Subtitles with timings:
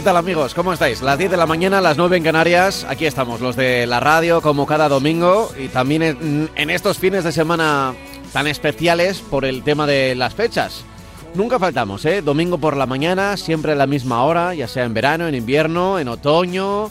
[0.00, 0.54] ¿Qué tal amigos?
[0.54, 1.02] ¿Cómo estáis?
[1.02, 2.86] Las 10 de la mañana, las 9 en Canarias.
[2.88, 5.52] Aquí estamos, los de la radio, como cada domingo.
[5.58, 7.92] Y también en, en estos fines de semana
[8.32, 10.86] tan especiales por el tema de las fechas.
[11.34, 12.22] Nunca faltamos, ¿eh?
[12.22, 15.98] Domingo por la mañana, siempre a la misma hora, ya sea en verano, en invierno,
[15.98, 16.86] en otoño,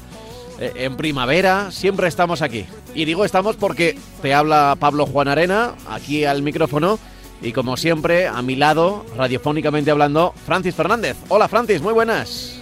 [0.59, 2.67] eh, en primavera, siempre estamos aquí.
[2.93, 6.99] Y digo estamos porque te habla Pablo Juan Arena, aquí al micrófono,
[7.41, 11.17] y como siempre, a mi lado, radiofónicamente hablando, Francis Fernández.
[11.27, 12.58] Hola Francis, muy buenas.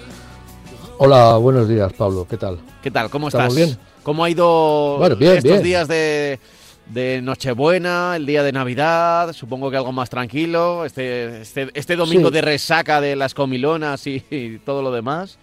[1.00, 2.26] Hola, buenos días, Pablo.
[2.30, 2.58] ¿Qué tal?
[2.81, 3.09] ¿Qué tal?
[3.09, 3.67] ¿Cómo ¿Estamos estás?
[3.78, 3.80] bien?
[4.03, 5.64] ¿Cómo ha ido Bueno, bien, estos bien.
[5.64, 6.40] días de,
[6.88, 9.34] de Nochebuena, el día de Navidad?
[9.34, 10.86] Supongo que algo más tranquilo.
[10.86, 12.34] Este, este, este domingo Sí.
[12.36, 15.38] de resaca de las comilonas y, y todo lo demás.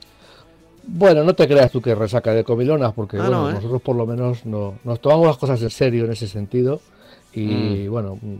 [0.86, 3.54] Bueno, no te creas tú que resaca de comilonas, porque Ah, bueno, no, ¿eh?
[3.54, 6.80] nosotros por lo menos no, nos tomamos las cosas en serio en ese sentido.
[7.34, 7.40] Mm.
[7.40, 8.34] Y bueno, mm,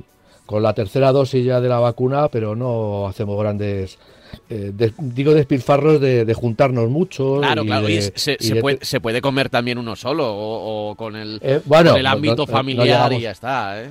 [0.47, 3.98] con la tercera dosis ya de la vacuna, pero no hacemos grandes,
[4.51, 7.39] eh, digo, despilfarros de, de juntarnos mucho.
[7.41, 7.89] Claro, y claro.
[7.89, 11.17] Y se, y se de- puede, se puede comer también uno solo o, o con,
[11.17, 13.83] el, Eh, bueno, con el ámbito no- no familiar llegamos- y ya está.
[13.83, 13.91] ¿eh?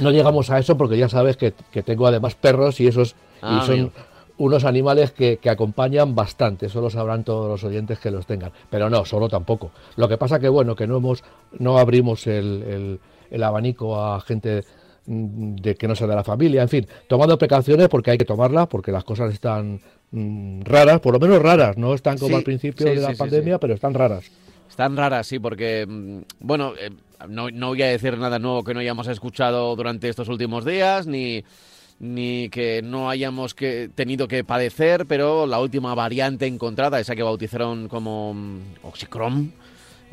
[0.00, 3.60] No llegamos a eso porque ya sabes que, que tengo además perros y esos Ah,
[3.62, 3.90] y son amigo.
[4.38, 6.66] unos animales que, que acompañan bastante.
[6.66, 8.52] Eso lo sabrán todos los oyentes que los tengan.
[8.70, 9.72] Pero no, solo tampoco.
[9.96, 11.24] Lo que pasa que bueno, que no hemos,
[11.58, 13.00] no abrimos el, el-
[13.30, 14.62] el abanico a gente
[15.06, 16.62] de que no sea de la familia.
[16.62, 19.80] En fin, tomando precauciones porque hay que tomarlas, porque las cosas están
[20.10, 21.76] mm, raras, por lo menos raras.
[21.76, 24.30] No están como Sí, al principio sí, de la sí, pandemia, pero están raras.
[24.68, 26.90] Están raras, sí, porque, mm, bueno, eh,
[27.28, 31.06] no, no voy a decir nada nuevo que no hayamos escuchado durante estos últimos días,
[31.06, 31.44] ni,
[31.98, 37.22] ni que no hayamos que, tenido que padecer, pero la última variante encontrada, esa que
[37.22, 39.50] bautizaron como mm, Oxicrom,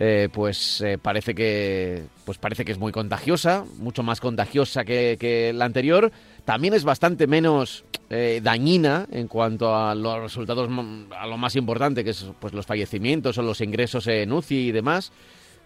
[0.02, 5.18] eh, pues eh, parece que pues parece que es muy contagiosa, mucho más contagiosa que,
[5.20, 6.12] que la anterior.
[6.46, 11.56] También es bastante menos eh, dañina en cuanto a los resultados, mm, a lo más
[11.58, 15.12] importante, que es pues los fallecimientos o los ingresos en UCI y demás.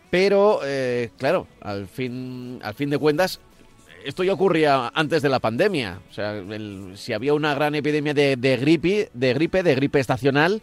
[0.09, 3.39] Pero, eh, claro, al fin, al fin de cuentas,
[4.05, 5.99] esto ya ocurría antes de la pandemia.
[6.09, 8.57] O sea, el- si había una gran epidemia de, de
[9.13, 10.61] de gripe, de gripe estacional,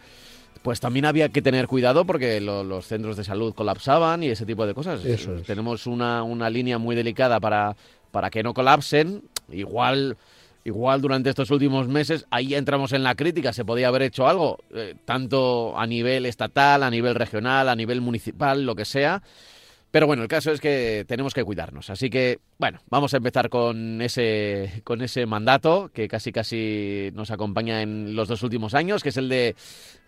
[0.61, 4.45] pues también había que tener cuidado porque lo- los centros de salud colapsaban y ese
[4.45, 5.03] tipo de cosas.
[5.05, 5.43] Eso es.
[5.43, 7.75] Tenemos una, una línea muy delicada para,
[8.11, 9.23] para que no colapsen.
[9.51, 10.17] Igual,
[10.63, 14.59] igual durante estos últimos meses, ahí entramos en la crítica, se podía haber hecho algo,
[14.73, 19.21] eh, tanto a nivel estatal, a nivel regional, a nivel municipal, lo que sea.
[19.91, 21.89] Pero bueno, el caso es que tenemos que cuidarnos.
[21.89, 27.29] Así que, bueno, vamos a empezar con ese, con ese mandato que casi casi nos
[27.29, 29.55] acompaña en los dos últimos años, que es el de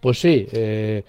[0.00, 1.04] Pues sí, eh,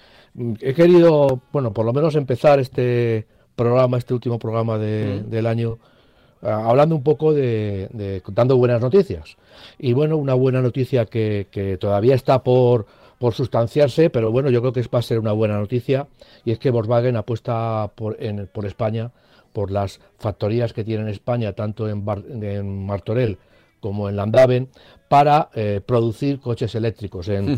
[0.61, 5.29] he querido, bueno, por lo menos empezar este programa, este último programa de- Mm.
[5.29, 5.79] del año,
[6.41, 9.37] hablando un poco de, de- dando buenas noticias.
[9.77, 12.85] Y bueno, una buena noticia que, que todavía está por,
[13.17, 16.07] por sustanciarse, pero bueno, yo creo que es- va a ser una buena noticia,
[16.45, 19.11] y es que Volkswagen apuesta por, en- por España,
[19.53, 23.37] por las factorías que tiene en España, tanto en, Bar- en Martorell
[23.79, 24.69] como en Landaven,
[25.07, 27.27] para eh, producir coches eléctricos.
[27.29, 27.49] En,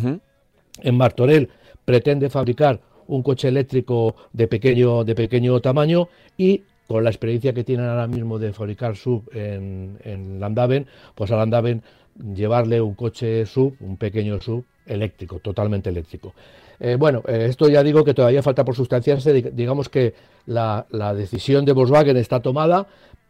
[0.81, 1.49] en Martorell
[1.83, 6.07] pretende fabricar un coche eléctrico de pequeño, de pequeño tamaño
[6.37, 11.31] y con la experiencia que tienen ahora mismo de fabricar sub en, en Landaven, pues
[11.31, 11.81] a Landaven
[12.35, 16.33] llevarle un coche sub, un pequeño sub eléctrico, totalmente eléctrico.
[16.79, 20.13] Eh, bueno, eh, esto ya digo que todavía falta por sustanciarse, dig- digamos que
[20.47, 22.87] la, la decisión de Volkswagen está tomada,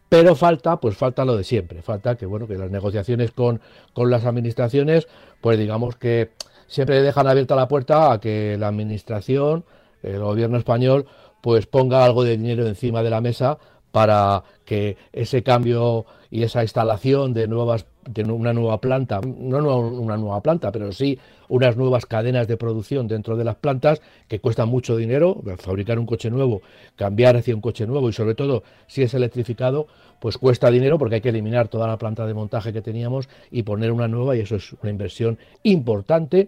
[0.08, 3.62] pero falta, pues falta lo de siempre, falta que bueno, que las negociaciones con,
[3.94, 5.08] con las administraciones,
[5.42, 6.32] pues digamos que
[6.68, 9.64] siempre dejan abierta la puerta a que la administración,
[10.04, 11.06] el gobierno español,
[11.42, 13.58] pues ponga algo de dinero encima de la mesa
[13.92, 17.86] para que ese cambio y esa instalación de nuevas
[18.28, 21.18] una nueva planta, no una nueva planta, pero sí
[21.52, 26.06] unas nuevas cadenas de producción dentro de las plantas que cuestan mucho dinero, fabricar un
[26.06, 26.62] coche nuevo,
[26.96, 29.88] cambiar hacia un coche nuevo y sobre todo si es electrificado,
[30.20, 33.64] pues cuesta dinero porque hay que eliminar toda la planta de montaje que teníamos y
[33.64, 36.48] poner una nueva y eso es una inversión importante.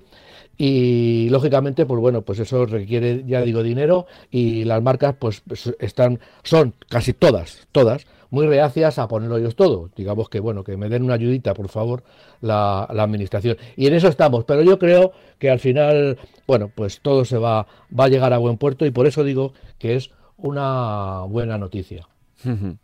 [0.57, 5.41] Y lógicamente pues bueno pues eso requiere ya digo dinero y las marcas pues
[5.79, 9.91] están son casi todas todas muy reacias a ponerlo ellos todo.
[9.95, 12.03] Digamos que bueno que me den una ayudita por favor
[12.41, 13.57] la, administración.
[13.75, 14.43] Y en eso estamos.
[14.45, 18.39] Pero yo creo que al final bueno pues todo se va va a llegar a
[18.39, 22.07] buen puerto y por eso digo que es una buena noticia.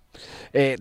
[0.53, 0.75] Eh,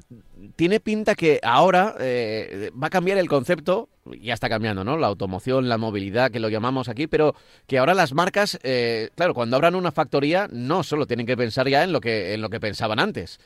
[0.57, 3.91] tiene pinta que ahora eh, va a cambiar el concepto,
[4.21, 4.97] ya está cambiando, ¿no?
[4.97, 7.35] La automoción, la movilidad, que lo llamamos aquí, pero
[7.67, 11.69] que ahora las marcas, eh, claro, cuando abran una factoría, no solo tienen que pensar
[11.69, 13.39] ya en lo que, en lo que pensaban antes.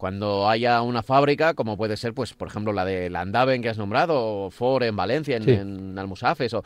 [0.00, 3.76] Cuando haya una fábrica, como puede ser, pues, por ejemplo, la de Landaven que has
[3.76, 6.64] nombrado, o Ford en Valencia, en, Almusafes, o,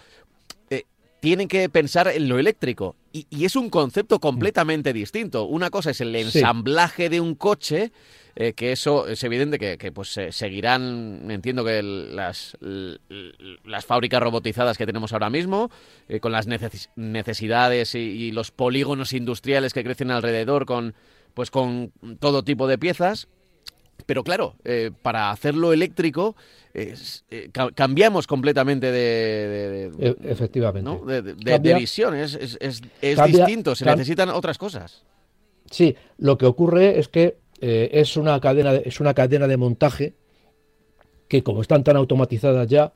[1.18, 2.94] tienen que pensar en lo eléctrico.
[3.12, 5.46] Y, y, es un concepto completamente distinto.
[5.46, 7.90] Una cosa es el ensamblaje de un coche
[8.36, 12.56] eh, que eso es evidente que, pues seguirán, entiendo que las,
[13.64, 15.70] las fábricas robotizadas que tenemos ahora mismo,
[16.08, 20.94] eh, con las necesidades y, los polígonos industriales que crecen alrededor con
[21.34, 23.28] pues con todo tipo de piezas.
[24.06, 26.34] Pero claro, eh, para hacerlo eléctrico
[27.76, 30.90] cambiamos completamente de, e, efectivamente.
[31.60, 32.14] de, visión.
[32.16, 35.04] Es, es, distinto se necesitan otras cosas.
[35.70, 39.56] Sí lo que ocurre es que eh, es, una cadena de, es una cadena de
[39.56, 40.14] montaje
[41.28, 42.92] que como están tan automatizadas ya,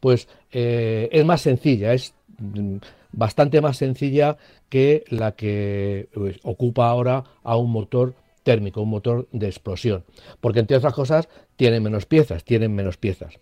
[0.00, 2.76] pues eh, es más sencilla, es mm,
[3.12, 4.36] bastante más sencilla
[4.68, 10.04] que la que pues, ocupa ahora a un motor térmico, un motor de explosión,
[10.40, 13.38] porque entre otras cosas tienen menos piezas, tienen menos piezas.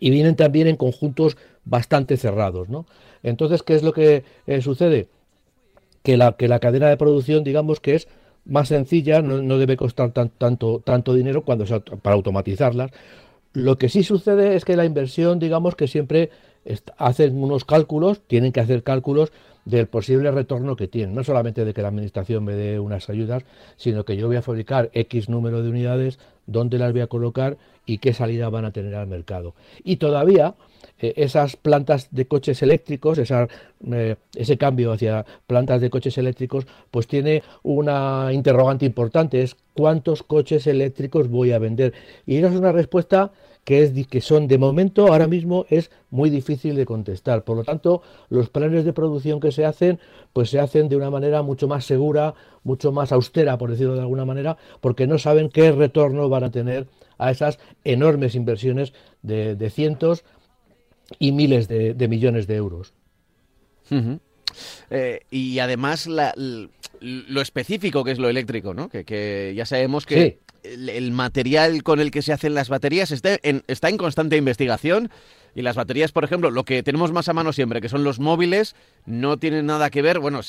[0.00, 2.86] Y vienen también en conjuntos bastante cerrados, ¿no?
[3.22, 5.08] Entonces, ¿qué es lo que eh, sucede?
[6.02, 8.08] Que la, que la cadena de producción, digamos que es
[8.44, 11.64] más sencilla, no, debe costar tanto, tanto dinero cuando
[12.02, 12.90] para automatizarlas.
[13.52, 16.30] Lo que sí sucede es que la inversión, digamos que siempre
[16.96, 19.32] hacen unos cálculos, tienen que hacer cálculos
[19.64, 23.44] del posible retorno que tienen, no solamente de que la administración me dé unas ayudas,
[23.76, 27.56] sino que yo voy a fabricar X número de unidades, dónde las voy a colocar
[27.86, 29.54] y qué salida van a tener al mercado.
[29.84, 30.54] Y todavía
[30.98, 37.06] eh, esas plantas de coches eléctricos, eh, ese cambio hacia plantas de coches eléctricos, pues
[37.06, 41.92] tiene una interrogante importante, es cuántos coches eléctricos voy a vender.
[42.26, 43.32] Y esa es una respuesta
[43.64, 47.44] que, es, que son de momento, ahora mismo es muy difícil de contestar.
[47.44, 50.00] Por lo tanto, los planes de producción que se hacen,
[50.32, 54.00] pues se hacen de una manera mucho más segura, mucho más austera, por decirlo de
[54.00, 56.88] alguna manera, porque no saben qué retorno van a tener
[57.18, 58.92] a esas enormes inversiones
[59.22, 60.24] de, de cientos
[61.18, 62.94] y miles de, millones de euros.
[64.90, 68.88] Eh, y además lo específico que es lo eléctrico, ¿no?
[68.88, 73.62] Que, ya sabemos que el, material con el que se hacen las baterías está en,
[73.96, 75.10] constante investigación.
[75.54, 78.18] Y las baterías, por ejemplo, lo que tenemos más a mano siempre, que son los
[78.18, 80.40] móviles, no tienen nada que ver, bueno,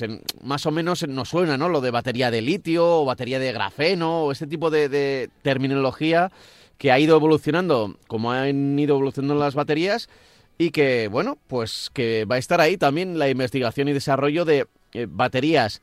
[0.42, 1.68] más o menos nos suena, ¿no?
[1.68, 6.32] Lo de batería de litio o batería de grafeno o este tipo de terminología
[6.78, 10.10] que ha ido evolucionando, como han ido evolucionando las baterías,
[10.58, 14.68] y que, bueno, pues que va a estar ahí también la investigación y desarrollo de
[14.94, 15.82] eh, baterías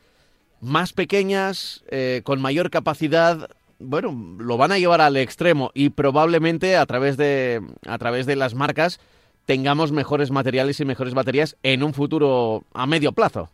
[0.60, 3.48] más pequeñas, eh, con mayor capacidad,
[3.80, 8.36] bueno, lo van a llevar al extremo y probablemente a través de, a través de
[8.36, 9.00] las marcas
[9.46, 13.48] tengamos mejores materiales y mejores baterías en un futuro a medio plazo.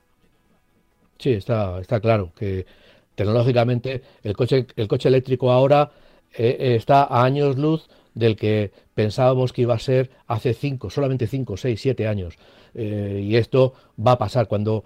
[1.18, 2.66] Sí, está, está claro que
[3.14, 5.90] tecnológicamente el coche, el coche eléctrico ahora
[6.34, 11.26] eh, está a años luz del que pensábamos que iba a ser hace 5, solamente
[11.26, 12.36] 5, 6, 7 años.
[12.74, 13.72] Eh, y esto
[14.04, 14.84] va a pasar cuando,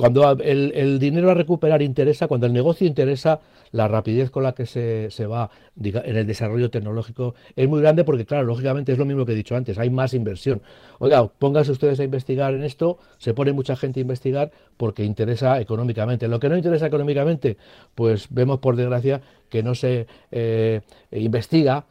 [0.00, 3.40] cuando el, dinero a recuperar interesa, cuando el negocio interesa,
[3.70, 8.02] la rapidez con la que se, se va en el desarrollo tecnológico es muy grande
[8.02, 10.62] porque, claro, lógicamente es lo mismo que he dicho antes, hay más inversión.
[11.00, 15.60] Oiga, pónganse ustedes a investigar en esto, se pone mucha gente a investigar porque interesa
[15.60, 16.28] económicamente.
[16.28, 17.58] Lo que no interesa económicamente,
[17.94, 20.80] pues vemos por desgracia que no se eh,
[21.10, 21.84] investiga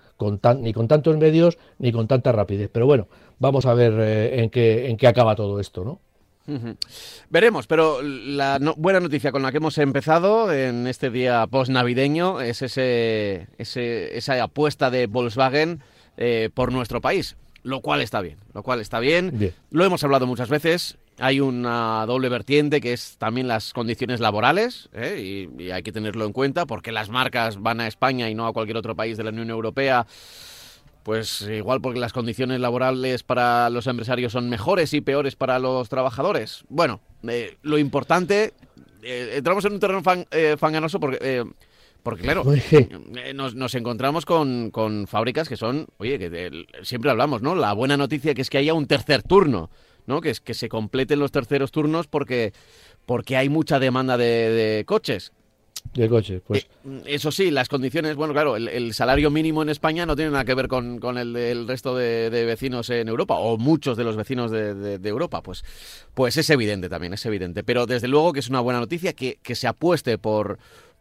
[0.59, 2.71] ni con tantos medios ni con tanta rapidez.
[2.73, 5.99] Pero bueno, vamos a ver eh, en, qué, en qué acaba todo esto, ¿no?
[7.29, 12.61] Veremos, pero la buena noticia con la que hemos empezado en este día post-navideño es
[12.61, 15.81] ese, esa apuesta de Volkswagen
[16.17, 19.53] eh, por nuestro país, lo cual está bien, lo cual está bien.
[19.71, 24.89] Lo hemos hablado muchas veces, hay una doble vertiente que es también las condiciones laborales,
[24.93, 25.47] ¿eh?
[25.57, 28.53] y, hay que tenerlo en cuenta, porque las marcas van a España y no a
[28.53, 30.07] cualquier otro país de la Unión Europea
[31.09, 35.89] pues igual porque las condiciones laborales para los empresarios son mejores y peores para los
[35.89, 36.65] trabajadores.
[36.69, 38.53] Bueno, eh, lo importante,
[39.01, 41.17] eh, entramos en un terreno fan- eh, fanganoso porque...
[41.19, 41.43] eh,
[42.03, 47.09] porque claro, eh, nos, nos encontramos con, con fábricas que son, oye, que de- siempre
[47.09, 47.55] hablamos, ¿no?
[47.55, 49.71] La buena noticia que es que haya un tercer turno,
[50.05, 50.21] ¿no?
[50.21, 52.53] Que es que se completen los terceros turnos porque,
[53.07, 55.33] porque hay mucha demanda de, de coches.
[55.93, 56.41] De coche.
[56.45, 60.31] Pues Eh, Eso sí, las condiciones, bueno, claro, el, salario mínimo en España no tiene
[60.31, 63.97] nada que ver con, con el del resto de, de vecinos en Europa, o muchos
[63.97, 65.63] de los vecinos de, de- de Europa, pues,
[66.13, 67.63] pues es evidente también, es evidente.
[67.63, 70.59] Pero desde luego que es una buena noticia que, que se apueste por,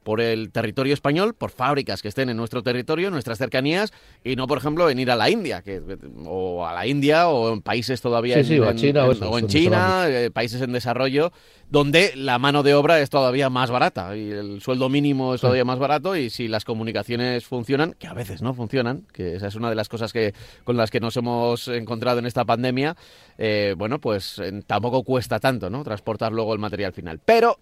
[0.09, 3.93] por el territorio español, por fábricas que estén en nuestro territorio, en nuestras cercanías,
[4.25, 5.83] y no, por ejemplo, en ir a la India, que,
[6.25, 9.11] o a la India, o en países todavía Sí, en, sí, o en- China, o
[9.11, 11.31] en- eso, o en donde China, eh, países en desarrollo,
[11.69, 15.67] donde la mano de obra es todavía más barata y el sueldo mínimo es todavía
[15.67, 19.57] más barato y si las comunicaciones funcionan, que a veces no funcionan, que esa es
[19.57, 20.33] una de las cosas que
[20.65, 22.97] con las que nos hemos encontrado en esta pandemia,
[23.37, 25.85] eh, bueno, pues eh, tampoco cuesta tanto, ¿no?
[25.85, 27.21] Transportar luego el material final.
[27.23, 27.59] Pero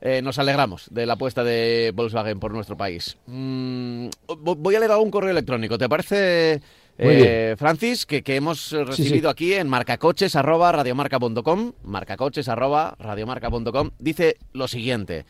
[0.00, 3.16] eh, nos alegramos de la apuesta de Volkswagen por nuestro país.
[3.26, 6.60] Mm, vo- voy a leer algún correo electrónico, ¿te parece?
[7.02, 9.32] Eh, Francis, que, que hemos Sí, recibido sí.
[9.32, 15.24] aquí en marcacoches arroba radiomarca.com, marcacoches arroba radiomarca.com, dice lo siguiente.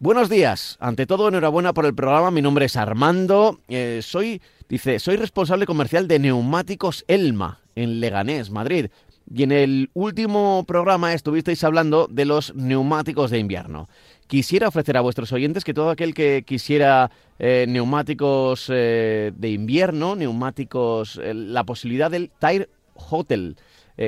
[0.00, 0.76] Buenos días.
[0.80, 2.30] Ante todo, enhorabuena por el programa.
[2.30, 3.60] Mi nombre es Armando.
[3.68, 8.86] Eh, soy, dice, soy responsable comercial de Neumáticos Elma en Leganés, Madrid.
[9.32, 13.88] Y en el último programa estuvisteis hablando de los neumáticos de invierno.
[14.26, 20.16] Quisiera ofrecer a vuestros oyentes que todo aquel que quisiera eh, neumáticos eh, de invierno,
[20.16, 23.56] neumáticos, eh, la posibilidad del Tire Hotel,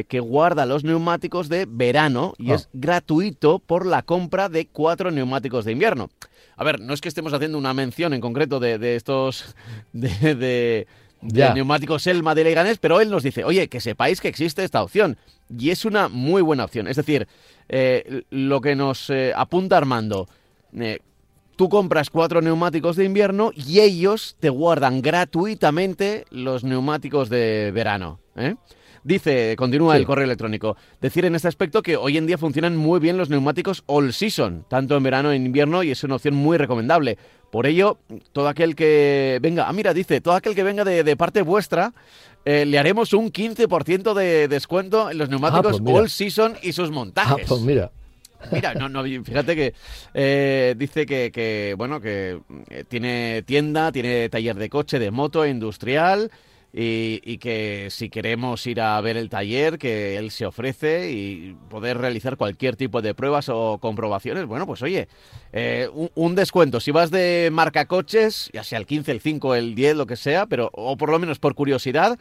[0.08, 2.54] que guarda los neumáticos de verano y Ah.
[2.54, 6.10] es gratuito por la compra de cuatro neumáticos de invierno.
[6.56, 9.56] A ver, no es que estemos haciendo una mención en concreto de, de estos
[9.92, 10.86] de, de-
[11.22, 11.54] de Ya.
[11.54, 15.18] neumáticos Elma de Leganés, pero él nos dice, oye, que sepáis que existe esta opción.
[15.56, 16.86] Y es una muy buena opción.
[16.88, 17.26] Es decir,
[17.68, 20.28] eh, lo que nos eh, apunta Armando,
[20.78, 21.00] eh,
[21.56, 28.20] tú compras cuatro neumáticos de invierno y ellos te guardan gratuitamente los neumáticos de verano.
[28.36, 28.54] ¿eh?
[29.02, 30.00] Dice, continúa Sí.
[30.00, 33.30] el correo electrónico, decir en este aspecto que hoy en día funcionan muy bien los
[33.30, 37.16] neumáticos all season, tanto en verano e en invierno, y es una opción muy recomendable.
[37.50, 37.98] Por ello,
[38.32, 41.92] todo aquel que venga, ah, mira, dice, todo aquel que venga de, de parte vuestra,
[42.44, 45.98] eh, le haremos un 15% de descuento en los neumáticos pues mira.
[45.98, 47.46] all season y sus ah, montajes.
[47.48, 47.90] pues mira.
[48.52, 49.74] Mira, no, no, fíjate que
[50.14, 52.40] eh, dice que, que, bueno, que
[52.70, 56.30] eh, tiene tienda, tiene taller de coche, de moto, industrial
[56.72, 61.56] y, y que si queremos ir a ver el taller, que él se ofrece y
[61.68, 65.08] poder realizar cualquier tipo de pruebas o comprobaciones, bueno, pues oye,
[65.52, 66.80] eh, un, descuento.
[66.80, 70.16] Si vas de marca coches, ya sea el 15, el 5, el 10, lo que
[70.16, 72.18] sea, pero o por lo menos por curiosidad,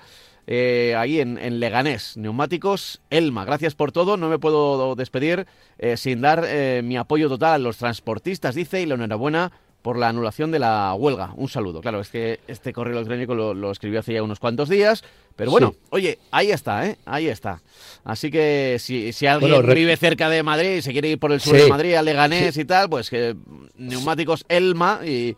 [0.51, 3.45] eh, ahí en, en Leganés, Neumáticos Elma.
[3.45, 4.17] Gracias por todo.
[4.17, 5.45] No me puedo despedir
[5.77, 9.51] eh, sin dar eh, mi apoyo total a los transportistas, dice, y la enhorabuena
[9.81, 11.33] por la anulación de la huelga.
[11.37, 11.81] Un saludo.
[11.81, 15.03] Claro, es que este correo electrónico lo, lo escribió hace ya unos cuantos días,
[15.35, 15.79] pero bueno, Sí.
[15.91, 16.97] oye, ahí está, ¿eh?
[17.05, 17.61] Ahí está.
[18.03, 21.31] Así que si, si alguien Bueno, vive cerca de Madrid y se quiere ir por
[21.31, 21.63] el sur Sí.
[21.63, 23.35] de Madrid, a Leganés y tal, pues que
[23.77, 25.35] Neumáticos Elma y...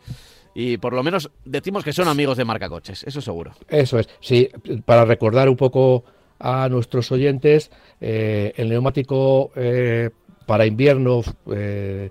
[0.54, 3.52] Y por lo menos decimos que son amigos de marca coches, eso seguro.
[3.68, 4.06] Eso es.
[4.20, 4.50] Sí,
[4.84, 6.04] para recordar un poco
[6.38, 7.70] a nuestros oyentes,
[8.02, 10.10] eh, el neumático eh,
[10.44, 12.10] para invierno eh,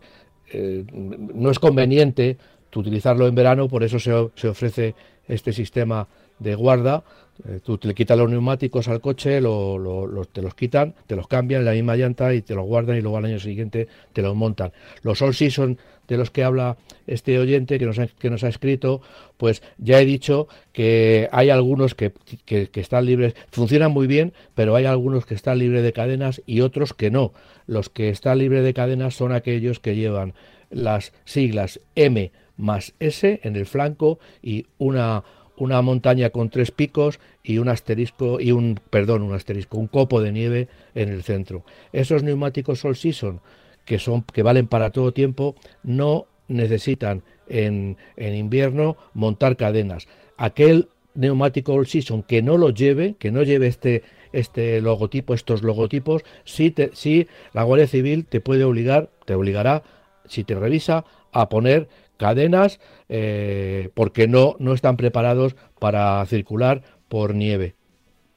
[0.53, 2.37] eh, no es conveniente
[2.79, 4.95] utilizarlo en verano, por eso se, se ofrece
[5.27, 6.07] este sistema
[6.39, 7.03] de guarda.
[7.47, 11.61] Eh, tú te le quitas los neumáticos al coche, te los quitan, te los cambian
[11.61, 14.35] en la misma llanta y te los guardan y luego al año siguiente te los
[14.35, 14.71] montan.
[15.01, 18.49] Los all season de los que habla este oyente que nos ha, que nos ha
[18.49, 19.01] escrito,
[19.37, 22.11] pues ya he dicho que hay algunos que,
[22.45, 26.41] que- que están libres, funcionan muy bien, pero hay algunos que están libres de cadenas
[26.45, 27.33] y otros que no.
[27.65, 30.33] Los que están libres de cadenas son aquellos que llevan
[30.69, 35.23] las siglas M más S en el flanco y una
[35.61, 40.19] una montaña con tres picos y un asterisco y un perdón un asterisco un copo
[40.19, 41.63] de nieve en el centro.
[41.93, 43.41] Esos neumáticos all season
[43.85, 50.07] que son que valen para todo tiempo no necesitan en, en invierno montar cadenas.
[50.35, 54.01] Aquel neumático all season que no lo lleve que no lleve este
[54.33, 59.83] este logotipo estos logotipos sí te, sí la Guardia Civil te puede obligar te obligará
[60.25, 61.87] si te revisa a poner
[62.21, 67.75] cadenas eh, porque no, no están preparados para circular por nieve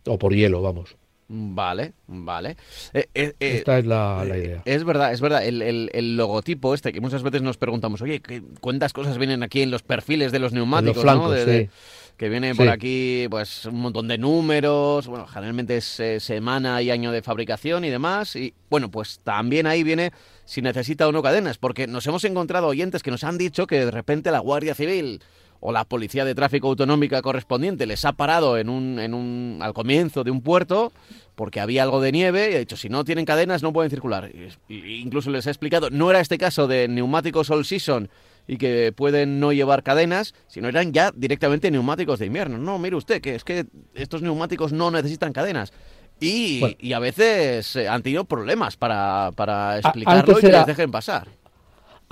[0.06, 0.96] o por hielo, vamos.
[1.28, 2.56] Vale, vale.
[2.92, 4.62] Eh, eh, eh, Esta es la, la idea.
[4.64, 5.44] Es verdad, es verdad.
[5.44, 9.42] El, el- el logotipo este, que muchas veces nos preguntamos, oye, ¿qué- ¿cuántas cosas vienen
[9.42, 10.96] aquí en los perfiles de los neumáticos?
[10.96, 11.02] ¿no?
[11.02, 11.70] flancos, De- de- sí.
[12.16, 16.90] Que viene por aquí pues un montón de números, bueno, generalmente es eh, semana y
[16.90, 20.12] año de fabricación y demás, y bueno, pues también ahí viene
[20.44, 23.84] si necesita o no cadenas, porque nos hemos encontrado oyentes que nos han dicho que
[23.84, 25.20] de repente la Guardia Civil
[25.66, 29.72] o la policía de tráfico autonómica correspondiente les ha parado en un, en un, al
[29.72, 30.92] comienzo de un puerto
[31.34, 34.30] porque había algo de nieve y ha dicho, si no tienen cadenas no pueden circular.
[34.68, 38.10] incluso les he explicado, no era este caso de neumáticos all season
[38.46, 42.58] y que pueden no llevar cadenas, sino eran ya directamente neumáticos de invierno.
[42.58, 45.72] No, mire usted, que es que estos neumáticos no necesitan cadenas.
[46.20, 50.90] Y, y a veces eh, han tenido problemas para, para explicarlo y que les dejen
[50.90, 51.28] pasar.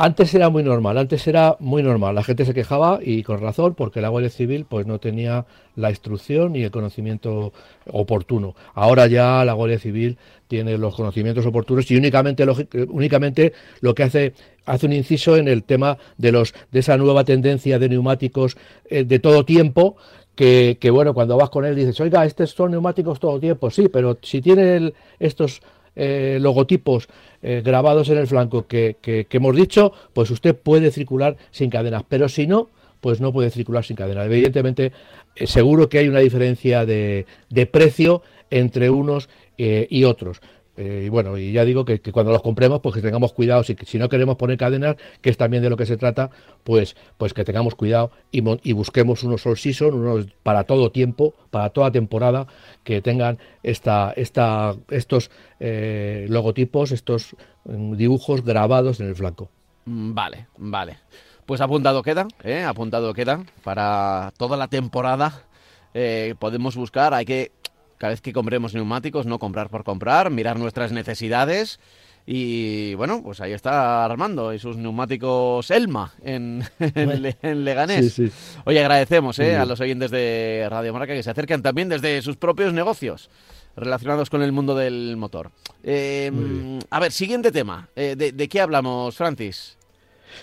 [0.05, 2.17] Antes era muy normal, antes era muy normal.
[2.17, 5.91] La gente se quejaba y con razón porque la Guardia Civil pues no tenía la
[5.91, 7.53] instrucción ni el conocimiento
[7.87, 8.57] oportuno.
[8.75, 10.19] Ahora ya la Guardia Civil
[10.49, 12.45] tiene los conocimientos oportunos y únicamente,
[12.89, 14.35] únicamente lo que hace
[14.67, 18.57] hace un inciso en el tema de los de esa nueva tendencia de neumáticos
[18.91, 19.95] eh, de todo tiempo
[20.35, 24.19] que, bueno, cuando vas con él dices, oiga, estos son neumáticos todo tiempo, sí, pero
[24.21, 25.63] si tiene estos
[25.95, 27.09] eh, logotipos
[27.43, 28.97] eh, grabados en el flanco que,
[29.31, 32.71] hemos dicho, pues usted puede circular sin cadenas, pero si no,
[33.01, 34.27] pues no puede circular sin cadenas.
[34.27, 34.93] Evidentemente,
[35.37, 40.41] eh, seguro que hay una diferencia de, de precio entre unos y otros.
[40.77, 43.77] Eh, y bueno, y ya digo que, cuando los compremos, pues que tengamos cuidado, si,
[43.85, 46.31] si no queremos poner cadenas, que es también de lo que se trata,
[46.65, 51.35] pues, pues que tengamos cuidado y, y busquemos unos all season, unos para todo tiempo,
[51.51, 52.47] para toda temporada,
[52.85, 59.51] que tengan esta, esta, estos eh, logotipos, estos mm, dibujos grabados en el flanco.
[59.85, 60.99] Mm, vale, vale.
[61.45, 62.63] Pues apuntado queda, ¿eh?
[62.63, 65.45] apuntado queda para toda la temporada.
[66.39, 67.53] podemos buscar, hay que
[68.03, 71.79] cada vez que compremos neumáticos, no comprar por comprar, mirar nuestras necesidades.
[72.27, 78.21] Y bueno, pues ahí está Armando y sus neumáticos Elma en, en, Leganés.
[78.65, 82.37] Oye, agradecemos eh, a los oyentes de Radio Marca que se acercan también desde sus
[82.37, 83.31] propios negocios
[83.77, 85.53] relacionados con el mundo del motor.
[85.85, 87.89] Em, a ver, siguiente tema.
[87.95, 89.79] Eh, de, qué hablamos, Francis?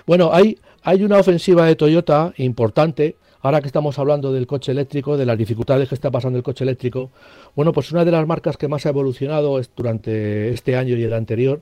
[0.07, 5.17] Bueno, hay, hay una ofensiva de Toyota importante ahora que estamos hablando del coche eléctrico,
[5.17, 7.09] de las dificultades que está pasando el coche eléctrico,
[7.55, 11.03] bueno, pues una de las marcas que más ha evolucionado es durante este año y
[11.03, 11.61] el anterior,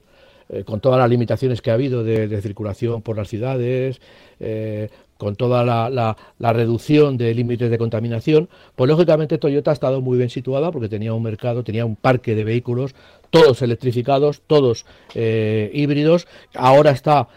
[0.50, 4.00] eh, con todas las limitaciones que ha habido de, circulación por las ciudades,
[4.40, 10.18] eh, con toda la, reducción de límites de contaminación, pues lógicamente Toyota ha estado muy
[10.18, 12.96] bien situada porque tenía un mercado, tenía un parque de vehículos,
[13.30, 17.28] todos electrificados, todos eh, híbridos, ahora está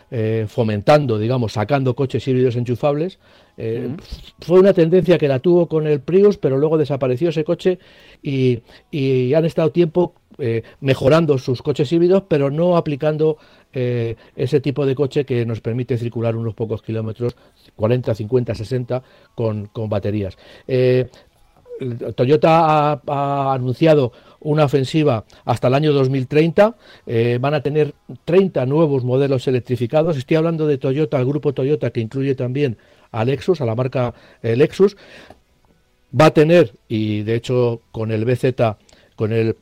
[0.49, 3.19] fomentando, digamos, sacando coches híbridos enchufables,
[3.63, 3.95] eh,
[4.41, 7.79] fue una tendencia que la tuvo con el Prius, pero luego desapareció ese coche
[8.23, 8.63] y,
[9.35, 13.37] han estado tiempo eh, mejorando sus coches híbridos, pero no aplicando
[13.73, 17.37] eh, ese tipo de coche que nos permite circular unos pocos kilómetros,
[17.77, 19.03] 40, 50, 60,
[19.35, 20.37] con, baterías.
[22.15, 26.77] Toyota ha, anunciado una ofensiva hasta el año 2030.
[27.41, 30.17] van a tener 30 nuevos modelos electrificados.
[30.17, 32.77] Estoy hablando de Toyota, el grupo Toyota, que incluye también
[33.13, 34.97] a Lexus, a la marca eh, Lexus.
[36.19, 38.77] Va a tener, y de hecho con el BZ,
[39.15, 39.57] con el,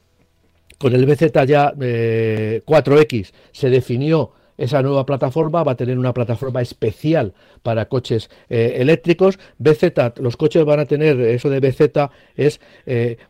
[0.79, 6.13] con el BZ ya 4X eh, se definió esa nueva plataforma va a tener una
[6.13, 7.35] plataforma especial
[7.69, 9.39] para coches eh, eléctricos.
[9.59, 12.61] BZ, los coches van a tener, eso de BZ es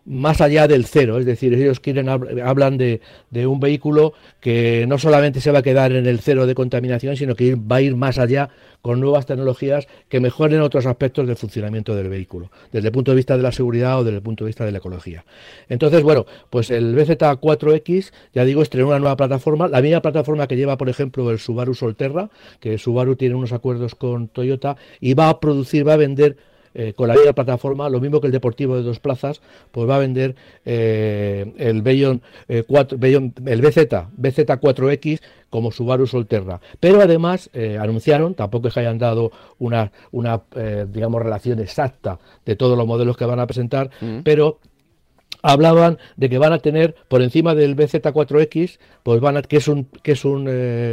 [0.05, 4.96] más allá del cero, es decir, ellos quieren hablan de, de, un vehículo que no
[4.96, 7.96] solamente se va a quedar en el cero de contaminación, sino que va a ir
[7.96, 8.51] más allá
[8.83, 13.16] con nuevas tecnologías que mejoren otros aspectos del funcionamiento del vehículo, desde el punto de
[13.16, 15.24] vista de la seguridad o desde el punto de vista de la ecología.
[15.68, 20.57] Entonces, bueno, pues el BZ4X, ya digo, estrenó una nueva plataforma, la misma plataforma que
[20.57, 25.29] lleva, por ejemplo, el Subaru Solterra, que Subaru tiene unos acuerdos con Toyota y va
[25.29, 26.37] a producir, va a vender
[26.75, 29.41] eh, con la misma plataforma, lo mismo que el Deportivo de dos plazas,
[29.73, 32.23] pues va a vender eh, el Bayon,
[32.69, 33.79] 4, eh, el BZ,
[34.17, 36.61] BZ4X como Subaru Solterra.
[36.79, 40.43] Pero además anunciaron, tampoco es que hayan dado una, una
[40.87, 44.21] digamos, relación exacta de todos los modelos que van a presentar, mm.
[44.23, 44.61] pero
[45.43, 49.69] hablaban de que van a tener por encima del BZ4X, pues van a, que es
[49.69, 50.49] un que es un,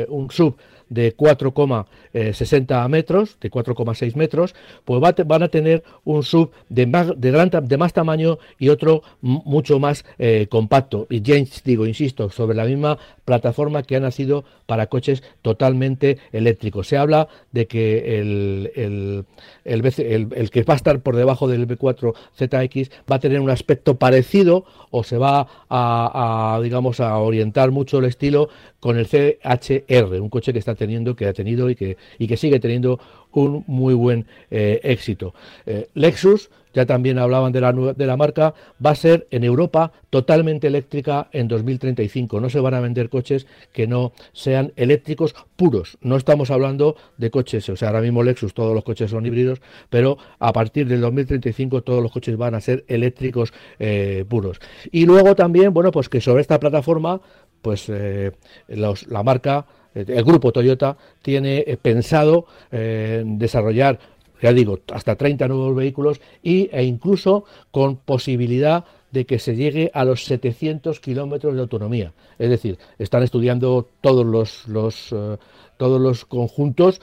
[0.10, 0.56] un sub
[0.90, 7.32] de 4,60 metros, de 4,6 metros, pues van a tener un sub de más, de,
[7.32, 11.08] gran, de más tamaño y otro mucho más eh, compacto.
[11.10, 16.88] Y ya digo, insisto, sobre la misma plataforma que ha nacido para coches totalmente eléctricos.
[16.88, 19.26] Se habla de que el, el,
[19.66, 23.98] el, que va a estar por debajo del B4 ZX va a tener un aspecto
[23.98, 28.50] parecido o se va a, a digamos, a orientar mucho el estilo
[28.86, 32.38] con el CHR, un coche que está teniendo, que ha tenido y que, y que
[32.38, 33.00] sigue teniendo
[33.32, 35.34] un muy buen eh, éxito.
[35.66, 38.54] Eh, Lexus, ya también hablaban de la, de la marca,
[38.86, 42.40] va a ser en Europa totalmente eléctrica en 2035.
[42.40, 45.98] No se van a vender coches que no sean eléctricos puros.
[46.02, 49.62] No estamos hablando de coches, o sea, ahora mismo Lexus todos los coches son híbridos,
[49.90, 54.60] pero a partir del 2035 todos los coches van a ser eléctricos eh, puros.
[54.92, 57.22] Y luego también, bueno, pues que sobre esta plataforma,
[57.66, 57.92] pues
[58.68, 63.98] la marca el grupo Toyota tiene eh, pensado eh, desarrollar
[64.42, 69.90] ya digo, hasta 30 nuevos vehículos y, e incluso con posibilidad de que se llegue
[69.94, 72.14] a los 700 kilómetros de autonomía.
[72.38, 75.38] Es decir, están estudiando todos los, los eh,
[75.78, 77.02] todos los conjuntos.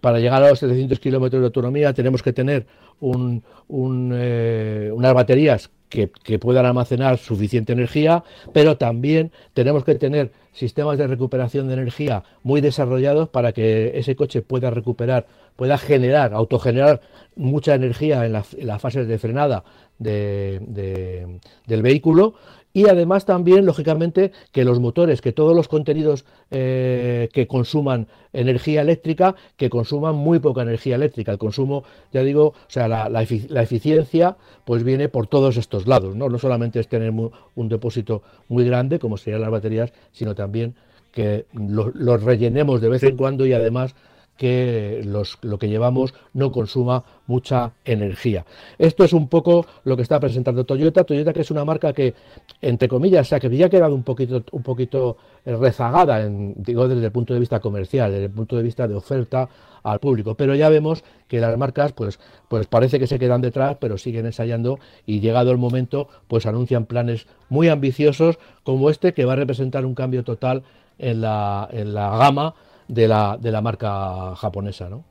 [0.00, 2.66] para llegar a los 700 kilómetros de autonomía tenemos que tener
[3.00, 8.22] un, unas baterías que, puedan almacenar suficiente energía,
[8.52, 14.16] pero también tenemos que tener sistemas de recuperación de energía muy desarrollados para que ese
[14.16, 15.26] coche pueda recuperar,
[15.56, 17.00] pueda generar, autogenerar
[17.36, 19.64] mucha energía en, las fases de frenada
[19.98, 22.34] del vehículo
[22.72, 28.82] y además también, lógicamente, que los motores, que todos los contenidos eh, que consuman energía
[28.82, 31.32] eléctrica, que consuman muy poca energía eléctrica.
[31.32, 36.28] El consumo, ya digo, o sea, la, eficiencia, pues viene por todos estos lados, ¿no?
[36.28, 40.74] No solamente es tener un depósito muy grande, como serían las baterías, sino también
[41.10, 43.96] que los rellenemos de vez en cuando y además
[44.40, 45.02] que
[45.42, 48.46] lo que llevamos no consuma mucha energía.
[48.78, 51.04] Esto es un poco lo que está presentando Toyota.
[51.04, 52.14] Toyota que es una marca que,
[52.62, 57.12] entre comillas, se ha quedado un poquito, un poquito eh, rezagada, en, digo, desde el
[57.12, 59.46] punto de vista comercial, desde el punto de vista de oferta
[59.82, 60.34] al público.
[60.36, 64.24] Pero ya vemos que las marcas, pues, pues parece que se quedan detrás, pero siguen
[64.24, 69.36] ensayando y llegado el momento, pues anuncian planes muy ambiciosos como este que va a
[69.36, 70.62] representar un cambio total
[70.98, 72.54] en la, en la gama
[72.90, 75.04] de la, de la marca japonesa, ¿no?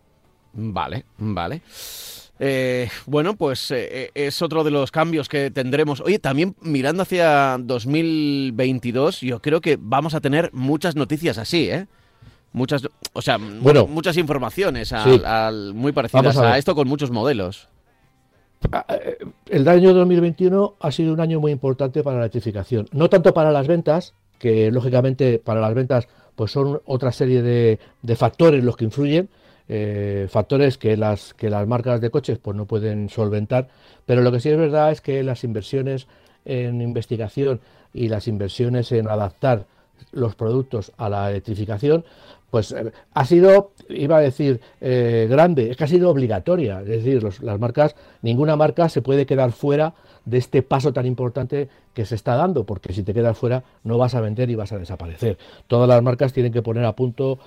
[0.53, 1.61] Vale, vale.
[2.39, 6.01] Eh, bueno, pues eh, eh, es otro de los cambios que tendremos.
[6.01, 11.87] Oye, también mirando hacia 2022, yo creo que vamos a tener muchas noticias así, ¿eh?
[12.51, 14.91] Muchas, o sea, muchas informaciones
[15.75, 17.69] muy parecidas a, esto con muchos modelos.
[18.71, 18.85] Ah,
[19.47, 22.87] el año 2021 ha sido un año muy importante para la electrificación.
[22.91, 26.07] No tanto para las ventas, que lógicamente para las ventas
[26.39, 29.27] pues son otra serie de, factores los que influyen,
[29.67, 33.67] eh, factores que las, que las marcas de coches pues no pueden solventar,
[34.05, 36.07] pero lo que sí es verdad es que las inversiones
[36.45, 37.59] en investigación
[37.93, 39.65] y las inversiones en adaptar
[40.11, 42.03] los productos a la electrificación,
[42.49, 46.81] pues eh, ha sido, iba a decir, eh, grande, es que ha sido obligatoria.
[46.81, 49.93] Es decir, las marcas, ninguna marca se puede quedar fuera
[50.25, 53.97] de este paso tan importante que se está dando, porque si te quedas fuera no
[53.97, 55.37] vas a vender y vas a desaparecer.
[55.67, 57.39] Todas las marcas tienen que poner a punto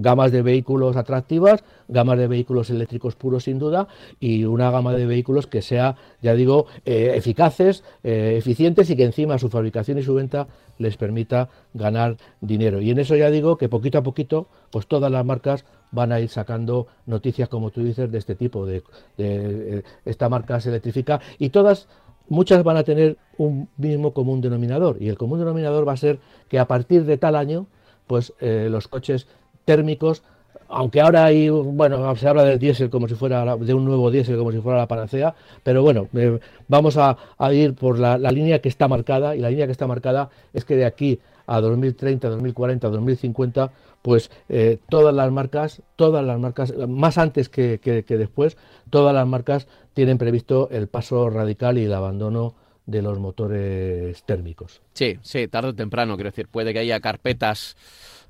[0.00, 5.06] gamas de vehículos atractivas, gamas de vehículos eléctricos puros sin duda y una gama de
[5.06, 10.02] vehículos que sea, ya digo, eh, eficaces, eh, eficientes y que encima su fabricación y
[10.02, 12.80] su venta les permita ganar dinero.
[12.80, 16.20] Y en eso ya digo que poquito a poquito, pues todas las marcas van a
[16.20, 18.82] ir sacando noticias, como tú dices, de este tipo, de,
[19.18, 21.88] de esta marca se electrifica y todas
[22.28, 26.20] muchas van a tener un mismo común denominador y el común denominador va a ser
[26.48, 27.66] que a partir de tal año
[28.10, 29.28] pues eh, los coches
[29.64, 30.22] térmicos
[30.70, 34.38] aunque ahora hay, bueno, se habla del diésel como si fuera, de un nuevo diésel
[34.38, 37.16] como si fuera la panacea, pero bueno, eh, vamos a,
[37.52, 40.76] ir por la, línea que está marcada, y la línea que está marcada es que
[40.76, 47.18] de aquí a 2030, 2040, 2050, pues eh, todas las marcas, todas las marcas, más
[47.18, 48.56] antes que, que después,
[48.90, 52.54] todas las marcas tienen previsto el paso radical y el abandono
[52.86, 54.82] de los motores térmicos.
[54.94, 57.76] Sí, sí, tarde o temprano, quiero decir, puede que haya carpetas,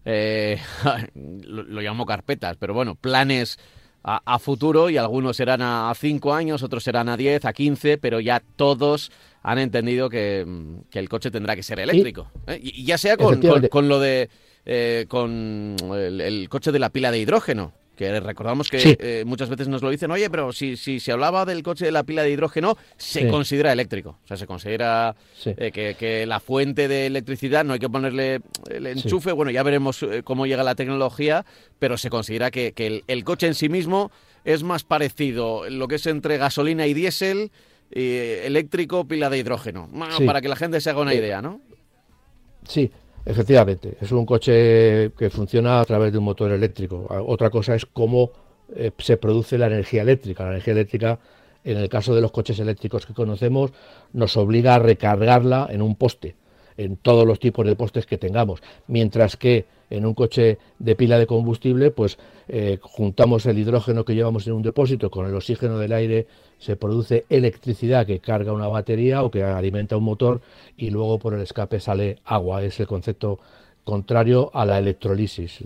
[0.04, 0.58] eh,
[1.14, 3.58] lo, llamo carpetas, pero bueno, planes
[4.02, 8.18] a, futuro y algunos serán a 5 años, otros serán a 10, a 15, pero
[8.20, 10.46] ya todos han entendido que,
[10.92, 12.30] el coche tendrá que ser eléctrico.
[12.46, 12.58] ¿eh?
[12.62, 14.30] Y, ya sea con, con, lo de...
[14.66, 19.68] Eh, con el coche de la pila de hidrógeno, que recordamos que eh, muchas veces
[19.68, 22.30] nos lo dicen, oye, pero si, si se hablaba del coche de la pila de
[22.30, 24.18] hidrógeno, se considera eléctrico.
[24.24, 28.86] O sea, se considera eh, que, la fuente de electricidad no hay que ponerle el
[28.86, 29.32] enchufe.
[29.32, 31.44] Bueno, ya veremos eh, cómo llega la tecnología,
[31.78, 32.72] pero se considera que,
[33.06, 34.10] el, coche en sí mismo
[34.46, 37.50] es más parecido lo que es entre gasolina y diésel,
[37.90, 39.90] eléctrico, pila de hidrógeno.
[40.24, 41.60] Para que la gente se haga una idea, ¿no?
[42.66, 42.90] Sí,
[43.24, 47.06] Efectivamente, es un coche que funciona a través de un motor eléctrico.
[47.26, 48.32] Otra cosa es cómo
[48.74, 50.44] eh, se produce la energía eléctrica.
[50.44, 51.18] La energía eléctrica,
[51.64, 53.72] en el caso de los coches eléctricos que conocemos,
[54.12, 56.36] nos obliga a recargarla en un poste,
[56.76, 58.62] en todos los tipos de postes que tengamos.
[58.86, 64.14] Mientras que en un coche de pila de combustible, pues eh, juntamos el hidrógeno que
[64.14, 66.26] llevamos en un depósito con el oxígeno del aire,
[66.58, 70.40] se produce electricidad que carga una batería o que alimenta un motor
[70.76, 72.62] y luego por el escape sale agua.
[72.62, 73.40] Es el concepto
[73.84, 75.64] contrario a la electrolisis.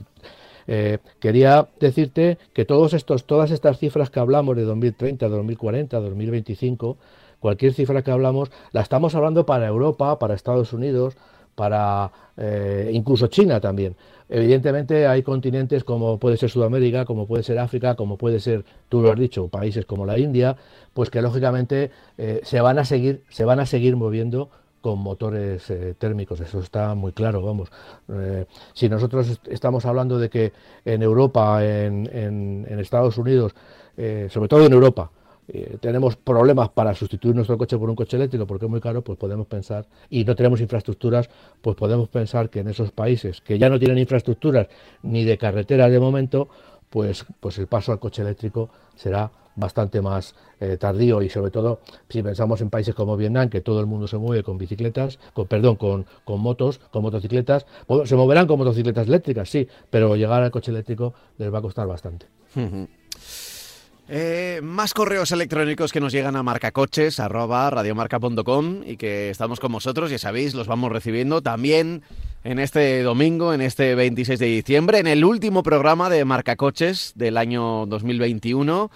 [0.66, 6.96] Eh, quería decirte que todos estos, todas estas cifras que hablamos de 2030, 2040, 2025,
[7.40, 11.16] cualquier cifra que hablamos, la estamos hablando para Europa, para Estados Unidos,
[11.54, 13.96] para eh, incluso China también.
[14.28, 19.02] Evidentemente hay continentes como puede ser Sudamérica, como puede ser África, como puede ser, tú
[19.02, 20.56] lo has dicho, países como la India,
[20.94, 24.48] pues que lógicamente eh, se van a seguir, se van a seguir moviendo
[24.80, 27.70] con motores eh, térmicos, eso está muy claro, vamos.
[28.74, 30.52] si nosotros estamos hablando de que
[30.84, 33.54] en Europa, en, en Estados Unidos,
[34.28, 35.10] sobre todo en Europa,
[35.48, 39.02] eh, tenemos problemas para sustituir nuestro coche por un coche eléctrico porque es muy caro,
[39.02, 41.28] pues podemos pensar, y no tenemos infraestructuras,
[41.60, 44.68] pues podemos pensar que en esos países que ya no tienen infraestructuras
[45.02, 46.48] ni de carreteras de momento,
[46.88, 51.80] pues, pues el paso al coche eléctrico será bastante más eh, tardío y sobre todo
[52.08, 55.46] si pensamos en países como Vietnam que todo el mundo se mueve con bicicletas, con
[55.46, 57.66] perdón, con, con motos, con motocicletas,
[58.04, 61.86] se moverán con motocicletas eléctricas, sí, pero llegar al coche eléctrico les va a costar
[61.86, 62.26] bastante.
[64.06, 69.72] Eh, más correos electrónicos que nos llegan a marcacoches, arroba radiomarca.com y que estamos con
[69.72, 72.02] vosotros, ya sabéis, los vamos recibiendo también
[72.44, 77.38] en este domingo, en este 26 de diciembre, en el último programa de Marcacoches del
[77.38, 78.90] año 2021.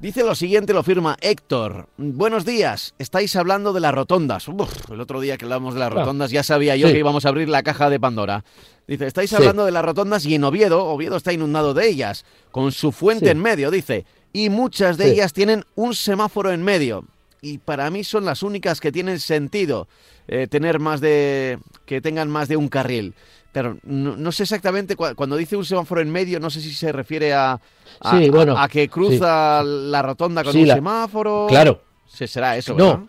[0.00, 1.88] Dice lo siguiente, lo firma Héctor.
[1.98, 4.46] Buenos días, estáis hablando de las rotondas.
[4.90, 7.50] el otro día que hablamos de las rotondas ya sabía yo que íbamos a abrir
[7.50, 8.42] la caja de Pandora.
[8.86, 12.72] Dice, estáis hablando de las rotondas y en Oviedo, Oviedo está inundado de ellas, con
[12.72, 13.70] su fuente en medio.
[13.70, 14.04] Dice,
[14.36, 17.06] y muchas de ellas tienen un semáforo en medio.
[17.40, 19.88] Y para mí son las únicas que tienen sentido
[20.28, 23.14] eh, tener más de que tengan más de un carril.
[23.52, 27.32] Pero no, sé exactamente cuando dice un semáforo en medio, no sé si se refiere
[27.32, 27.58] a
[28.00, 31.46] a, que cruza la rotonda con un semáforo.
[31.48, 31.80] Claro.
[32.06, 32.74] Se será eso.
[32.74, 33.08] No.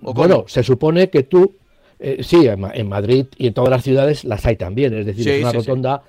[0.00, 1.54] bueno, se supone que tú
[2.00, 4.92] eh, sí, en, Madrid y en todas las ciudades las hay también.
[4.94, 6.02] Es decir, es una rotonda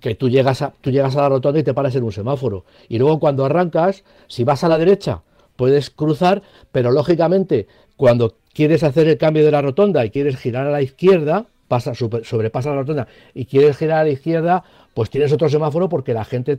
[0.00, 2.64] que tú llegas, a, tú llegas a la rotonda y te paras en un semáforo.
[2.88, 5.22] Y luego cuando arrancas, si vas a la derecha,
[5.56, 10.66] puedes cruzar, pero lógicamente cuando quieres hacer el cambio de la rotonda y quieres girar
[10.66, 15.32] a la izquierda, pasa, sobrepasa la rotonda y quieres girar a la izquierda, pues tienes
[15.32, 16.58] otro semáforo porque la gente,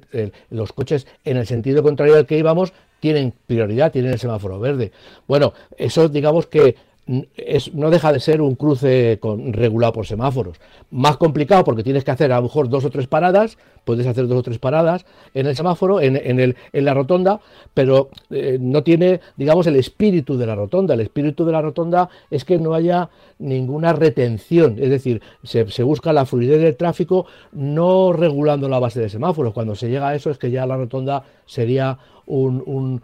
[0.49, 4.91] los coches en el sentido contrario al que íbamos, tienen prioridad, tienen el semáforo verde.
[5.27, 6.75] Bueno, eso digamos que
[7.73, 10.59] no deja de ser un cruce con, regulado por semáforos.
[10.91, 14.27] Más complicado porque tienes que hacer a lo mejor dos o tres paradas, puedes hacer
[14.27, 17.41] dos o tres paradas en el semáforo, en, el, en la rotonda,
[17.73, 20.93] pero eh, no tiene, digamos, el espíritu de la rotonda.
[20.93, 26.13] El espíritu de la rotonda es que no haya ninguna retención, es decir, se, busca
[26.13, 29.53] la fluidez del tráfico no regulando la base de semáforos.
[29.53, 33.01] Cuando se llega a eso es que ya la rotonda sería un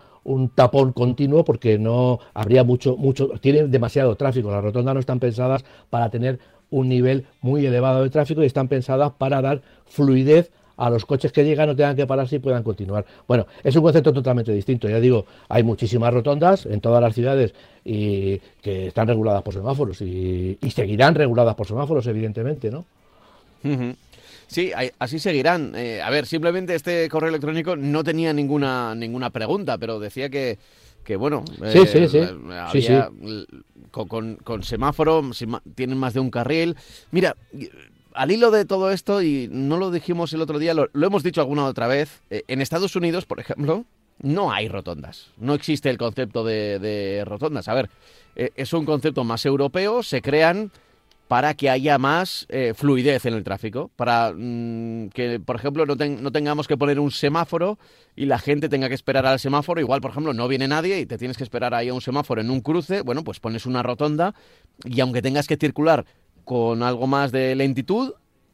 [0.49, 4.51] tapón continuo porque no habría mucho, mucho, tienen demasiado tráfico.
[4.51, 8.67] Las rotondas no están pensadas para tener un nivel muy elevado de tráfico y están
[8.67, 12.63] pensadas para dar fluidez a los coches que llegan, no tengan que pararse y puedan
[12.63, 13.05] continuar.
[13.27, 14.89] Bueno, es un concepto totalmente distinto.
[14.89, 20.01] Ya digo, hay muchísimas rotondas en todas las ciudades y que están reguladas por semáforos
[20.01, 22.85] y, seguirán reguladas por semáforos, evidentemente, ¿no?
[24.47, 25.73] Sí, así seguirán.
[25.75, 30.57] Eh, a ver, simplemente este correo electrónico no tenía ninguna ninguna pregunta, pero decía que,
[31.03, 32.21] que bueno, sí, sí, sí.
[33.91, 35.21] Con, con, semáforo
[35.73, 36.75] tienen más de un carril.
[37.11, 37.35] Mira,
[38.13, 41.41] al hilo de todo esto, y no lo dijimos el otro día, lo, hemos dicho
[41.41, 43.85] alguna otra vez, eh, en Estados Unidos, por ejemplo,
[44.21, 45.27] no hay rotondas.
[45.37, 47.67] No existe el concepto de, de rotondas.
[47.67, 47.89] A ver,
[48.35, 50.71] eh, es un concepto más europeo, se crean
[51.27, 55.95] para que haya más eh, fluidez en el tráfico, para mm, que, por ejemplo, no,
[55.95, 57.79] no, tengamos que poner un semáforo
[58.15, 59.81] y la gente tenga que esperar al semáforo.
[59.81, 62.41] Igual, por ejemplo, no viene nadie y te tienes que esperar ahí a un semáforo
[62.41, 64.35] en un cruce, bueno, pues pones una rotonda
[64.83, 66.05] y aunque tengas que circular
[66.43, 68.13] con algo más de lentitud,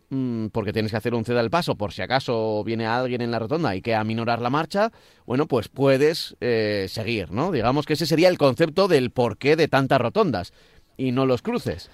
[0.09, 3.31] mm, porque tienes que hacer un ceda al paso por si acaso viene alguien en
[3.31, 4.93] la rotonda y que aminorar la marcha,
[5.25, 7.51] bueno, pues puedes eh, seguir, ¿no?
[7.51, 10.53] Digamos que ese sería el concepto del porqué de tantas rotondas
[11.01, 11.89] y no los cruces.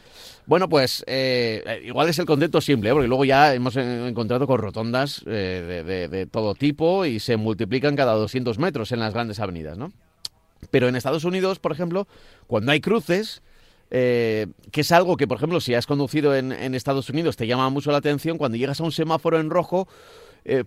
[0.45, 2.93] Bueno, pues eh, igual es el concepto simple, ¿eh?
[2.93, 8.13] porque luego ya hemos encontrado con rotondas eh, de, todo tipo y se multiplican cada
[8.13, 9.91] 200 metros en las grandes avenidas, ¿no?
[10.71, 12.07] Pero en Estados Unidos, por ejemplo,
[12.47, 13.41] cuando hay cruces,
[13.89, 17.91] que es algo que, por ejemplo, si has conducido en, Estados Unidos te llama mucho
[17.91, 19.87] la atención, cuando llegas a un semáforo en rojo,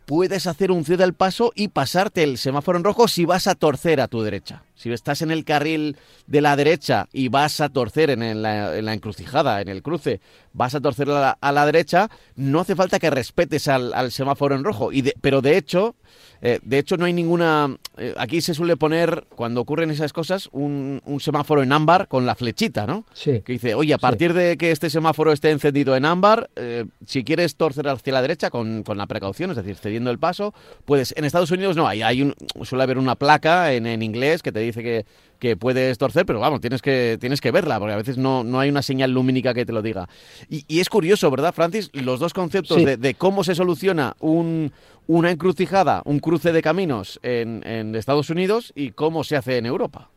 [0.07, 3.57] puedes hacer un cede al paso y pasarte el semáforo en rojo si vas a
[3.57, 4.63] torcer a tu derecha.
[4.81, 9.61] Si estás en el carril de la derecha y vas a torcer en la, encrucijada,
[9.61, 10.23] en el cruce,
[10.55, 14.91] vas a torcer a la, derecha, no hace falta que respetes al, semáforo en rojo.
[14.91, 15.97] Y pero de hecho,
[16.41, 17.77] eh, de hecho, no hay ninguna.
[17.99, 22.35] Eh, aquí se suele poner, cuando ocurren esas cosas, un, semáforo en ámbar con la
[22.35, 23.05] flechita, ¿no?
[23.13, 23.43] Sí.
[23.45, 27.25] Que dice, oye, a partir de que este semáforo esté encendido en ámbar, eh, si
[27.25, 30.55] quieres torcer hacia la derecha con, la precaución, es decir, cediendo el paso,
[30.87, 31.13] puedes.
[31.17, 34.53] En Estados Unidos no, hay, hay un, suele haber una placa en, en inglés que
[34.53, 35.05] te dice que
[35.41, 38.61] que puedes torcer, pero vamos, tienes que, tienes que verla, porque a veces no, no
[38.61, 40.09] hay una señal lumínica que te lo diga.
[40.49, 41.91] Y, es curioso, ¿verdad, Francis?
[41.95, 44.71] Los dos conceptos de, cómo se soluciona un,
[45.09, 49.67] una encrucijada, un cruce de caminos en, en Estados Unidos y cómo se hace en
[49.67, 50.11] Europa.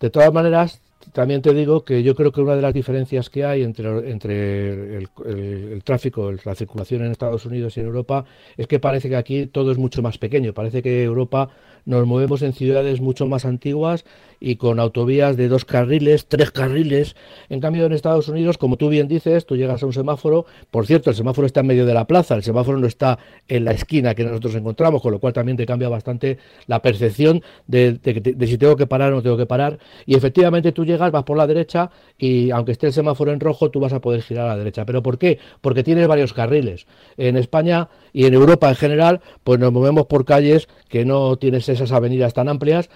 [0.00, 0.80] De todas maneras,
[1.12, 4.98] también te digo que yo creo que una de las diferencias que hay entre, entre
[4.98, 8.24] el, tráfico, la circulación en Estados Unidos y en Europa,
[8.56, 10.52] es que parece que aquí todo es mucho más pequeño.
[10.54, 11.50] Parece que Europa
[11.84, 14.04] nos movemos en ciudades mucho más antiguas
[14.44, 17.14] y con autovías de dos carriles, tres carriles.
[17.48, 20.46] En cambio, en Estados Unidos, como tú bien dices, tú llegas a un semáforo.
[20.70, 23.64] Por cierto, el semáforo está en medio de la plaza, el semáforo no está en
[23.64, 28.00] la esquina que nosotros encontramos, con lo cual también te cambia bastante la percepción de,
[28.40, 29.78] si tengo que parar o no tengo que parar.
[30.06, 33.70] Y efectivamente tú llegas, vas por la derecha y aunque esté el semáforo en rojo,
[33.70, 34.84] tú vas a poder girar a la derecha.
[34.84, 35.38] ¿Pero por qué?
[35.60, 36.86] Porque tienes varios carriles.
[37.16, 41.68] En España y en Europa en general, pues nos movemos por calles que no tienes
[41.68, 42.90] esas avenidas tan amplias.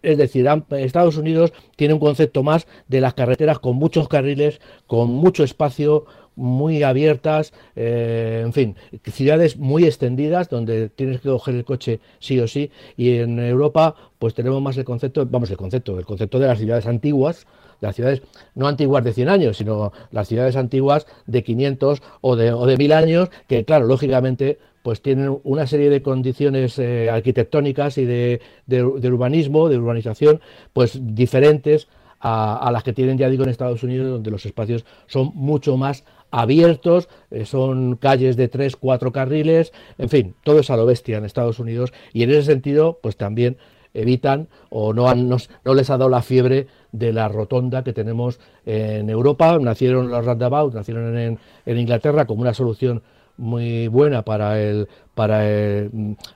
[0.00, 5.10] Es decir, Estados Unidos tiene un concepto más de las carreteras con muchos carriles, con
[5.10, 8.76] mucho espacio, muy abiertas, eh, en fin,
[9.10, 12.70] ciudades muy extendidas donde tienes que coger el coche sí o sí.
[12.96, 16.58] Y en Europa, pues tenemos más el concepto, vamos, el concepto, el concepto de las
[16.58, 17.44] ciudades antiguas,
[17.80, 18.22] las ciudades
[18.54, 22.76] no antiguas de 100 años, sino las ciudades antiguas de 500 o de, o de
[22.76, 28.40] 1000 años, que claro, lógicamente pues tienen una serie de condiciones eh, arquitectónicas y de,
[28.70, 30.40] urbanismo, de urbanización,
[30.72, 31.88] pues diferentes
[32.20, 36.04] a, las que tienen, ya digo, en Estados Unidos, donde los espacios son mucho más
[36.30, 41.18] abiertos, eh, son calles de tres, cuatro carriles, en fin, todo es a lo bestia
[41.18, 43.58] en Estados Unidos y en ese sentido, pues también
[43.94, 48.40] evitan o no, han, no, les ha dado la fiebre de la rotonda que tenemos
[48.66, 49.58] en Europa.
[49.58, 53.02] Nacieron los roundabouts, nacieron en, Inglaterra como una solución
[53.36, 55.42] muy buena para el, para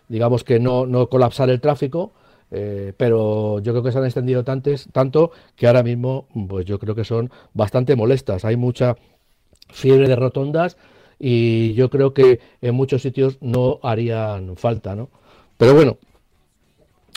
[0.09, 2.13] digamos que no, no colapsar el tráfico.
[2.55, 6.79] Eh, pero yo creo que se han extendido tantes, tanto que ahora mismo pues yo
[6.79, 8.45] creo que son bastante molestas.
[8.45, 8.95] Hay mucha
[9.71, 10.77] fiebre de rotondas
[11.19, 15.09] y yo creo que en muchos sitios no harían falta, ¿no?
[15.57, 15.97] Pero bueno,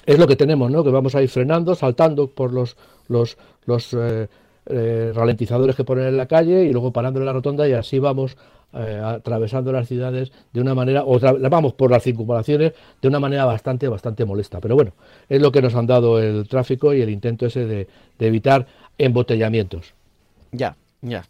[0.05, 0.83] es lo que tenemos, ¿no?
[0.83, 4.27] Que vamos a ir frenando, saltando por los, los, los eh,
[4.67, 7.99] eh, ralentizadores que ponen en la calle y luego parando en la rotonda y así
[7.99, 8.37] vamos
[8.73, 13.45] eh, atravesando las ciudades de una manera, o vamos por las circunvalaciones de una manera
[13.45, 14.59] bastante, bastante molesta.
[14.59, 14.91] Pero bueno,
[15.29, 17.87] es lo que nos han dado el tráfico y el intento ese de,
[18.19, 19.93] de evitar embotellamientos.
[20.51, 21.23] Ya, ya.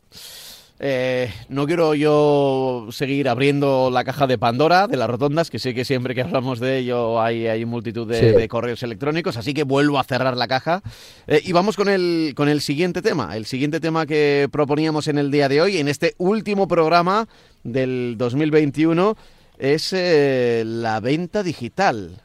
[0.78, 5.74] Eh, no quiero yo seguir abriendo la caja de Pandora de las rotondas, que sé
[5.74, 10.00] que siempre que hablamos de ello hay, hay multitud de, correos electrónicos, así que vuelvo
[10.00, 10.82] a cerrar la caja.
[11.28, 15.18] Eh, y vamos con el, con el siguiente tema, el siguiente tema que proponíamos en
[15.18, 17.28] el día de hoy, en este último programa
[17.64, 19.16] del 2021,
[19.58, 22.22] es eh, la venta digital.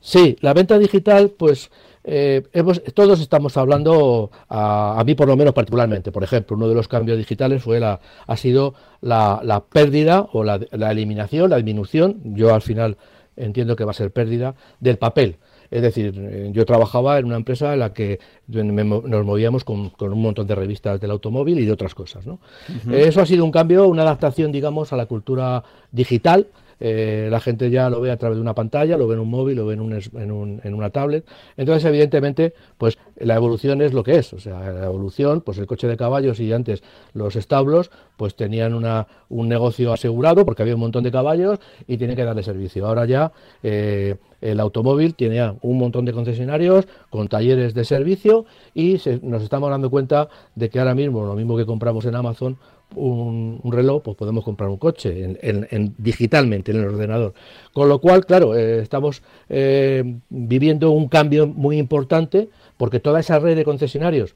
[0.00, 1.70] Sí, la venta digital, pues
[2.04, 2.42] eh,
[2.94, 7.16] todos estamos hablando, a, mí por lo menos particularmente, por ejemplo, uno de los cambios
[7.16, 10.56] digitales fue la, ha sido la, pérdida o la,
[10.90, 12.96] eliminación, la disminución, yo al final
[13.36, 15.36] entiendo que va a ser pérdida, del papel.
[15.70, 20.22] Es decir, eh, yo trabajaba en una empresa en la que nos movíamos con, un
[20.22, 22.26] montón de revistas del automóvil y de otras cosas.
[22.90, 26.48] Eso ha sido un cambio, una adaptación, digamos, a la cultura digital
[26.84, 29.30] eh, la gente ya lo ve a través de una pantalla, lo ve en un
[29.30, 31.24] móvil, lo ve en, un, en, una tablet.
[31.56, 34.32] Entonces, evidentemente, pues la evolución es lo que es.
[34.32, 36.82] O sea, la evolución, pues el coche de caballos y antes
[37.14, 41.98] los establos, pues tenían una, un negocio asegurado porque había un montón de caballos y
[41.98, 42.84] tienen que darle servicio.
[42.84, 43.30] Ahora ya
[43.62, 48.44] eh, el automóvil tiene un montón de concesionarios con talleres de servicio
[48.74, 52.58] y nos estamos dando cuenta de que ahora mismo, lo mismo que compramos en Amazon,
[52.96, 57.34] un, reloj, pues podemos comprar un coche en, digitalmente en el ordenador.
[57.72, 63.38] Con lo cual, claro, eh, estamos eh, viviendo un cambio muy importante porque toda esa
[63.38, 64.34] red de concesionarios,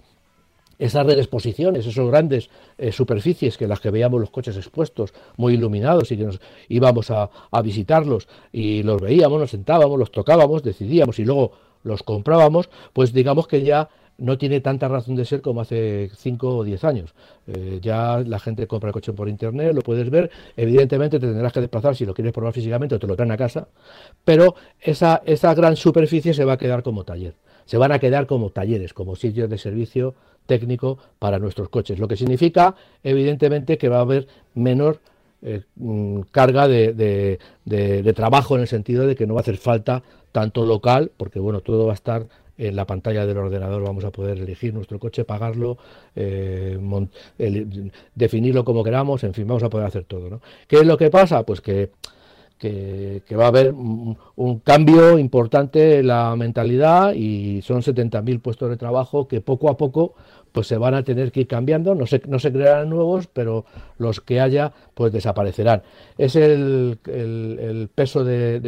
[0.78, 5.14] esa red de exposiciones, esos grandes eh, superficies que las que veíamos los coches expuestos,
[5.36, 10.10] muy iluminados y que nos íbamos a, a visitarlos y los veíamos, nos sentábamos, los
[10.10, 11.52] tocábamos, decidíamos y luego
[11.82, 13.88] los comprábamos, pues digamos que ya
[14.18, 17.14] no tiene tanta razón de ser como hace 5 o 10 años.
[17.46, 21.52] Eh, ya la gente compra el coche por internet, lo puedes ver, evidentemente te tendrás
[21.52, 23.68] que desplazar si lo quieres probar físicamente o te lo traen a casa,
[24.24, 27.34] pero esa, esa gran superficie se va a quedar como taller.
[27.66, 30.14] se van a quedar como talleres, como sitios de servicio
[30.46, 35.00] técnico para nuestros coches, lo que significa evidentemente que va a haber menor
[35.42, 37.38] eh, mm, carga de,
[38.14, 40.02] trabajo en el sentido de que no va a hacer falta
[40.32, 42.26] tanto local, porque bueno, todo va a estar
[42.58, 45.78] en la pantalla del ordenador, vamos a poder elegir nuestro coche, pagarlo,
[46.14, 46.78] eh,
[48.14, 50.30] definirlo como queramos, en fin, vamos a poder hacer todo.
[50.30, 50.40] ¿no?
[50.66, 51.44] ¿Qué es lo que pasa?
[51.44, 51.90] Pues que
[52.58, 58.76] que, va a haber un, cambio importante en la mentalidad y son 70.000 puestos de
[58.76, 60.14] trabajo que poco a poco
[60.56, 63.66] pues se van a tener que ir cambiando, no se, no se crearán nuevos, pero
[63.98, 65.82] los que haya pues desaparecerán.
[66.16, 68.58] Es el, el, peso de,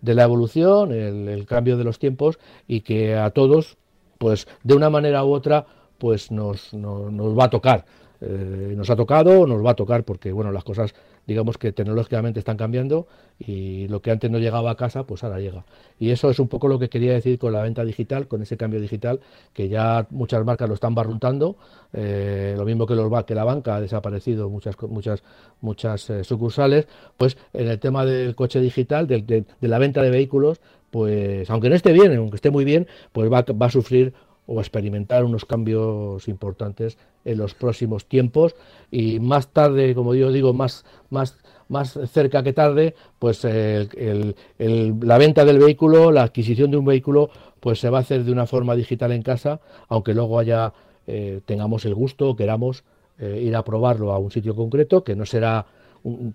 [0.00, 3.76] de, la evolución, el, cambio de los tiempos y que a todos
[4.18, 5.66] pues de una manera u otra
[5.98, 7.84] pues nos, nos, nos va a tocar.
[8.20, 12.38] Eh, nos ha tocado, nos va a tocar porque bueno las cosas digamos que tecnológicamente
[12.38, 13.06] están cambiando
[13.38, 15.64] y lo que antes no llegaba a casa, pues ahora llega.
[15.98, 18.56] Y eso es un poco lo que quería decir con la venta digital, con ese
[18.56, 19.20] cambio digital,
[19.52, 21.56] que ya muchas marcas lo están barruntando,
[21.92, 22.94] eh, lo mismo que,
[23.26, 25.22] que la banca ha desaparecido muchas, muchas,
[25.60, 30.10] muchas eh, sucursales, pues en el tema del coche digital, de, de, la venta de
[30.10, 30.60] vehículos,
[30.90, 34.14] pues aunque no esté bien, aunque esté muy bien, pues va, va a sufrir
[34.46, 38.54] o experimentar unos cambios importantes en los próximos tiempos.
[38.90, 41.36] Y más tarde, como yo digo, más, más,
[41.68, 47.30] más cerca que tarde, pues la venta del vehículo, la adquisición de un vehículo,
[47.60, 50.72] pues se va a hacer de una forma digital en casa, aunque luego haya
[51.06, 52.84] eh, tengamos el gusto, queramos
[53.18, 55.66] eh, ir a probarlo a un sitio concreto, que no será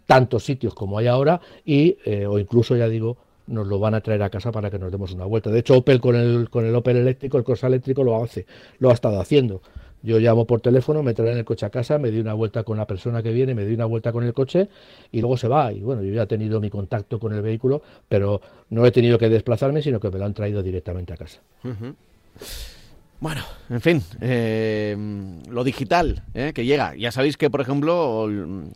[0.05, 4.01] tantos sitios como hay ahora, y eh, o incluso ya digo nos lo van a
[4.01, 5.49] traer a casa para que nos demos una vuelta.
[5.49, 8.45] De hecho, Opel con el, con el Opel eléctrico, el Corsa eléctrico lo hace,
[8.79, 9.61] lo ha estado haciendo.
[10.03, 12.77] Yo llamo por teléfono, me traen el coche a casa, me doy una vuelta con
[12.77, 14.67] la persona que viene, me doy una vuelta con el coche
[15.11, 15.71] y luego se va.
[15.71, 19.19] Y bueno, yo ya he tenido mi contacto con el vehículo, pero no he tenido
[19.19, 21.39] que desplazarme, sino que me lo han traído directamente a casa.
[23.21, 24.97] Bueno, en fin, eh,
[25.47, 26.95] lo digital eh, que llega.
[26.95, 28.27] Ya sabéis que, por ejemplo,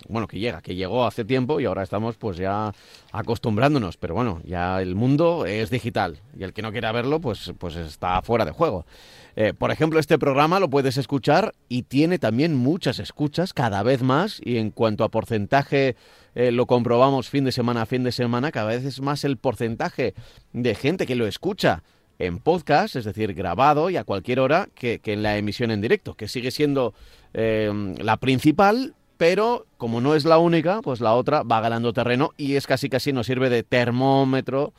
[0.08, 2.72] bueno, que llega, que llegó hace tiempo y ahora estamos pues ya
[3.12, 3.98] acostumbrándonos.
[3.98, 7.76] Pero bueno, ya el mundo es digital y el que no quiera verlo, pues, pues
[7.76, 8.86] está fuera de juego.
[9.36, 14.04] Eh, por ejemplo, este programa lo puedes escuchar y tiene también muchas escuchas, cada vez
[14.04, 14.40] más.
[14.46, 15.96] Y en cuanto a porcentaje,
[16.36, 20.14] lo comprobamos fin de semana a fin de semana, cada vez es más el porcentaje
[20.54, 21.82] de gente que lo escucha
[22.20, 26.16] en podcast, es decir, grabado y a cualquier hora que, en la emisión en directo,
[26.16, 26.94] que sigue siendo
[27.34, 32.32] eh, la principal, pero como no es la única, pues la otra va ganando terreno
[32.38, 34.74] y es casi casi nos sirve de termómetro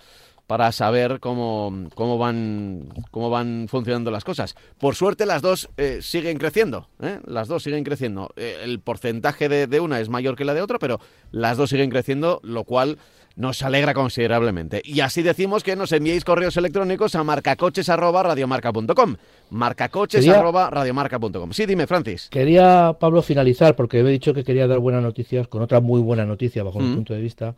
[0.47, 4.55] para saber cómo, cómo, van, cómo van funcionando las cosas.
[4.79, 7.19] Por suerte las dos eh, siguen creciendo, ¿eh?
[7.27, 8.33] las dos siguen creciendo.
[8.37, 11.01] el porcentaje de, de, una es mayor que la de otra, pero
[11.33, 12.99] las dos siguen creciendo, lo cual
[13.37, 14.83] nos alegra considerablemente.
[14.85, 19.17] Y así decimos que nos enviéis correos electrónicos a marcacoches.radiomarca.com.
[19.51, 21.53] Marcacoches.radiomarca.com.
[21.53, 22.29] Sí, dime, Francis.
[22.31, 26.25] Quería, Pablo, finalizar, porque he dicho que quería dar buenas noticias, con otra muy buena
[26.25, 26.95] noticia bajo mi mm.
[26.95, 27.55] punto de vista,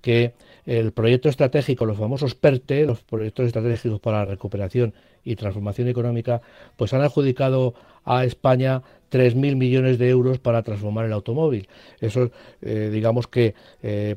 [0.00, 0.32] que
[0.64, 6.40] el proyecto estratégico, los famosos PERTE, los proyectos estratégicos para la recuperación y transformación económica,
[6.76, 7.74] pues han adjudicado
[8.04, 11.68] a España 3.000 millones de euros para transformar el automóvil.
[12.00, 12.30] Eso,
[12.62, 14.16] eh, digamos que eh,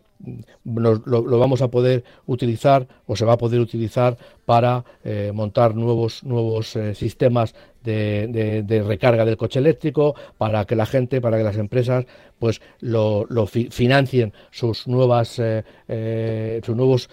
[0.66, 6.24] lo, vamos a poder utilizar o se va a poder utilizar para eh, montar nuevos,
[6.24, 12.06] nuevos sistemas de, recarga del coche eléctrico, para que la gente, para que las empresas,
[12.38, 17.10] pues lo, financien sus nuevas, sus nuevos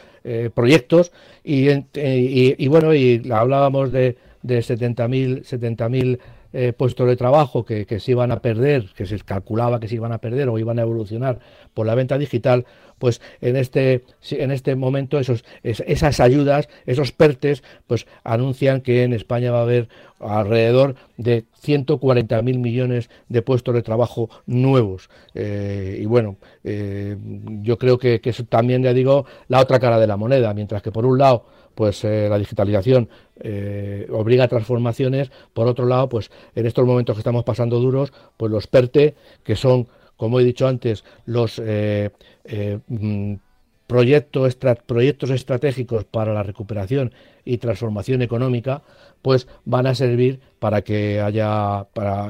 [0.55, 1.13] proyectos
[1.43, 6.19] y, bueno, y hablábamos de, de 70.000 70.000
[6.53, 10.13] eh, puestos de trabajo que, se iban a perder, que se calculaba que se iban
[10.13, 11.41] a perder o iban a evolucionar
[11.75, 12.65] por la venta digital,
[12.99, 19.13] pues en este, en este momento esos, esas ayudas, esos PERTES, pues anuncian que en
[19.13, 19.89] España va a haber
[20.21, 25.11] alrededor de 140.000 millones de puestos de trabajo nuevos.
[25.35, 27.17] Eh, y bueno, eh,
[27.63, 30.83] yo creo que, que eso también, ya digo, la otra cara de la moneda, mientras
[30.83, 33.09] que por un lado pues la digitalización
[33.41, 35.31] eh, obliga a transformaciones.
[35.53, 39.15] Por otro lado, pues en estos momentos que estamos pasando duros, pues los PERTE,
[39.45, 42.11] que son, como he dicho antes, los eh,
[42.89, 43.35] mm,
[43.87, 47.13] proyectos, proyectos estratégicos para la recuperación
[47.45, 48.83] y transformación económica,
[49.23, 52.29] pues van a servir para que haya para,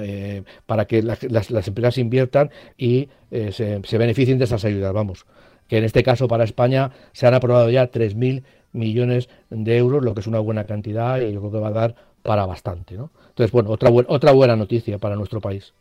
[0.66, 1.22] para que las,
[1.68, 4.92] empresas inviertan y se, se, beneficien de esas ayudas.
[4.92, 5.26] Vamos,
[5.68, 8.42] que en este caso para España se han aprobado ya 3.000
[8.78, 11.72] millones de euros, lo que es una buena cantidad y yo creo que va a
[11.72, 12.96] dar para bastante.
[12.96, 13.10] ¿no?
[13.28, 15.74] Entonces, bueno, otra, otra buena noticia para nuestro país.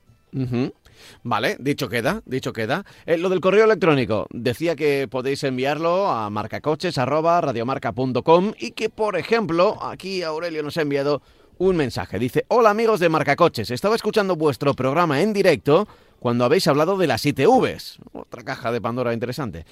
[1.24, 2.86] Vale, dicho queda, dicho queda.
[3.06, 9.78] Eh, lo del correo electrónico, decía que podéis enviarlo a marcacoches@radiomarca.com y que, por ejemplo,
[9.84, 11.22] aquí Aurelio nos ha enviado
[11.58, 12.20] un mensaje.
[12.20, 15.88] Dice, hola amigos de Marcacoches, estaba escuchando vuestro programa en directo
[16.20, 18.00] cuando habéis hablado de las ITVs.
[18.14, 19.66] Otra caja de Pandora interesante.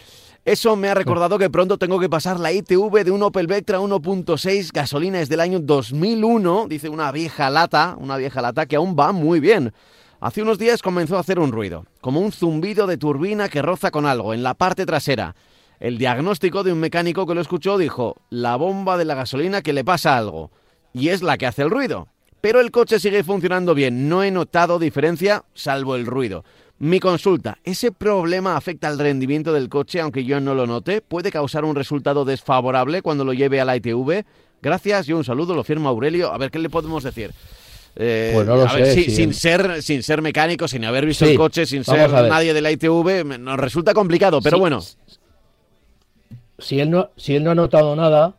[0.46, 3.80] Eso me ha recordado que pronto tengo que pasar la ITV de un Opel Vectra
[3.80, 8.96] 1.6 gasolina es del año 2001, dice una vieja lata, una vieja lata que aún
[8.98, 9.74] va muy bien.
[10.20, 13.91] Hace unos días comenzó a hacer un ruido, como un zumbido de turbina que roza
[13.91, 15.36] con algo en la parte trasera.
[15.80, 19.74] El diagnóstico de un mecánico que lo escuchó dijo, la bomba de la gasolina que
[19.74, 20.52] le pasa algo,
[20.93, 22.08] y es la que hace el ruido.
[22.46, 26.46] Pero el coche sigue funcionando bien, no he notado diferencia salvo el ruido.
[26.78, 31.02] Mi consulta, ¿ese problema afecta al rendimiento del coche aunque yo no lo note?
[31.02, 34.24] ¿Puede causar un resultado desfavorable cuando lo lleve a la ITV?
[34.62, 36.32] Gracias y un saludo, lo firma Aurelio.
[36.32, 37.32] A ver, ¿qué le podemos decir?
[37.96, 41.08] Eh, Pues no lo ver, sé, si- si sin, ser, sin ser mecánico, sin haber
[41.08, 44.62] visto Sí, el coche, sin ser nadie de la ITV, nos resulta complicado, pero Sí.
[44.62, 44.82] bueno.
[46.60, 48.36] si él no, si él no ha notado nada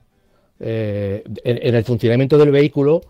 [0.61, 3.01] eh, en, en el funcionamiento del vehículo,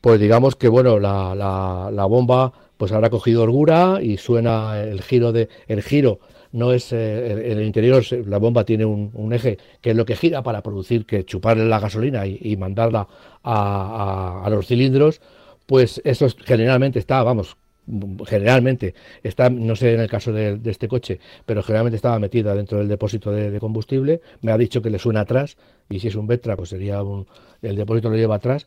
[0.00, 5.02] pues digamos que bueno, la, la- la bomba pues habrá cogido holgura y suena el
[5.02, 6.20] giro de el giro
[6.52, 10.42] no es eh, el interior la bomba tiene un, eje que es lo que gira
[10.42, 13.06] para producir que chuparle la gasolina y, mandarla
[13.42, 15.20] a, a- a los cilindros
[15.66, 17.56] pues eso es- generalmente está vamos
[18.26, 22.54] generalmente está, no sé en el caso de, de este coche, pero generalmente estaba metida
[22.54, 24.20] dentro del depósito de, de combustible.
[24.42, 25.56] Me ha dicho que le suena atrás
[25.88, 27.26] y si es un Vectra, pues sería un,
[27.62, 28.66] el depósito lo lleva atrás.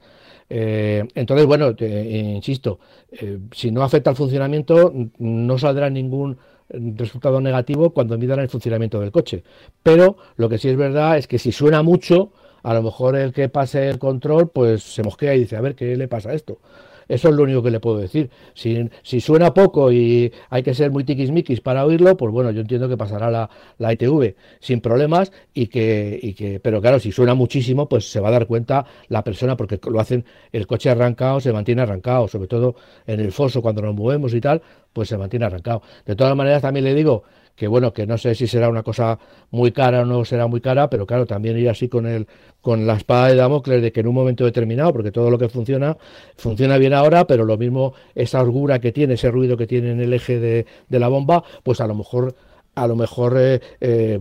[0.55, 2.03] Eh, entonces, bueno, te-
[2.37, 2.79] insisto,
[3.11, 6.37] eh, si no afecta al funcionamiento, n- no saldrá ningún
[6.69, 9.43] resultado negativo cuando midan el funcionamiento del coche.
[9.81, 12.31] Pero lo que sí es verdad es que si suena mucho,
[12.61, 15.75] a lo mejor el que pase el control, pues se mosquea y dice, a ver,
[15.75, 16.59] ¿qué le pasa a esto?
[17.07, 18.29] Eso es lo único que le puedo decir.
[18.53, 22.61] Si, si suena poco y hay que ser muy tiquismiquis para oírlo, pues bueno, yo
[22.61, 27.11] entiendo que pasará la, la ITV sin problemas y que, y que, pero claro, si
[27.11, 30.89] suena muchísimo, pues se va a dar cuenta la persona porque lo hacen, el coche
[30.89, 32.75] arrancado se mantiene arrancado, sobre todo
[33.07, 35.81] en el foso cuando nos movemos y tal, pues se mantiene arrancado.
[36.05, 37.23] De todas maneras, también le digo
[37.55, 39.19] que bueno, que no sé si será una cosa
[39.51, 42.27] muy cara o no será muy cara, pero claro, también ir así con el,
[42.61, 45.49] con la espada de Damocles de que en un momento determinado, porque todo lo que
[45.49, 45.97] funciona,
[46.35, 50.01] funciona bien ahora, pero lo mismo esa holgura que tiene, ese ruido que tiene en
[50.01, 52.35] el eje de, de la bomba, pues a lo mejor
[52.75, 54.19] a lo mejor eh, eh,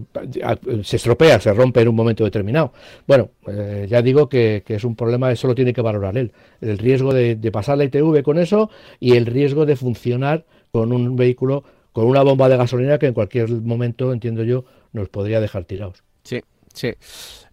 [0.83, 2.73] se estropea, se rompe en un momento determinado.
[3.07, 6.33] Bueno, eh, ya digo que, que es un problema, eso lo tiene que valorar él.
[6.61, 8.71] El riesgo de, de pasar la ITV con eso
[9.01, 13.15] y el riesgo de funcionar con un vehículo, con una bomba de gasolina que en
[13.15, 16.03] cualquier momento, entiendo yo, nos podría dejar tirados.
[16.25, 16.41] Sí,
[16.73, 16.95] sí.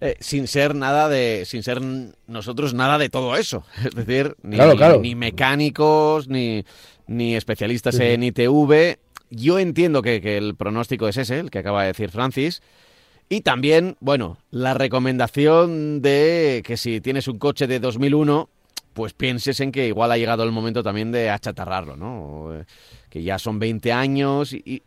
[0.01, 1.81] Eh, sin ser nada de, sin ser
[2.27, 3.63] nosotros nada de todo eso.
[3.85, 4.99] Es decir, ni, Claro, claro.
[4.99, 6.63] ni mecánicos, ni,
[7.07, 8.03] ni especialistas sí.
[8.03, 8.97] en ITV.
[9.31, 12.61] Yo entiendo que, que el pronóstico es ese, el que acaba de decir Francis.
[13.31, 18.49] Y también, bueno, la recomendación de que si tienes un coche de 2001,
[18.99, 22.53] pues pienses en que igual ha llegado el momento también de achatarrarlo, ¿no?
[22.53, 22.65] Eh,
[23.09, 24.83] Que ya son 20 años y,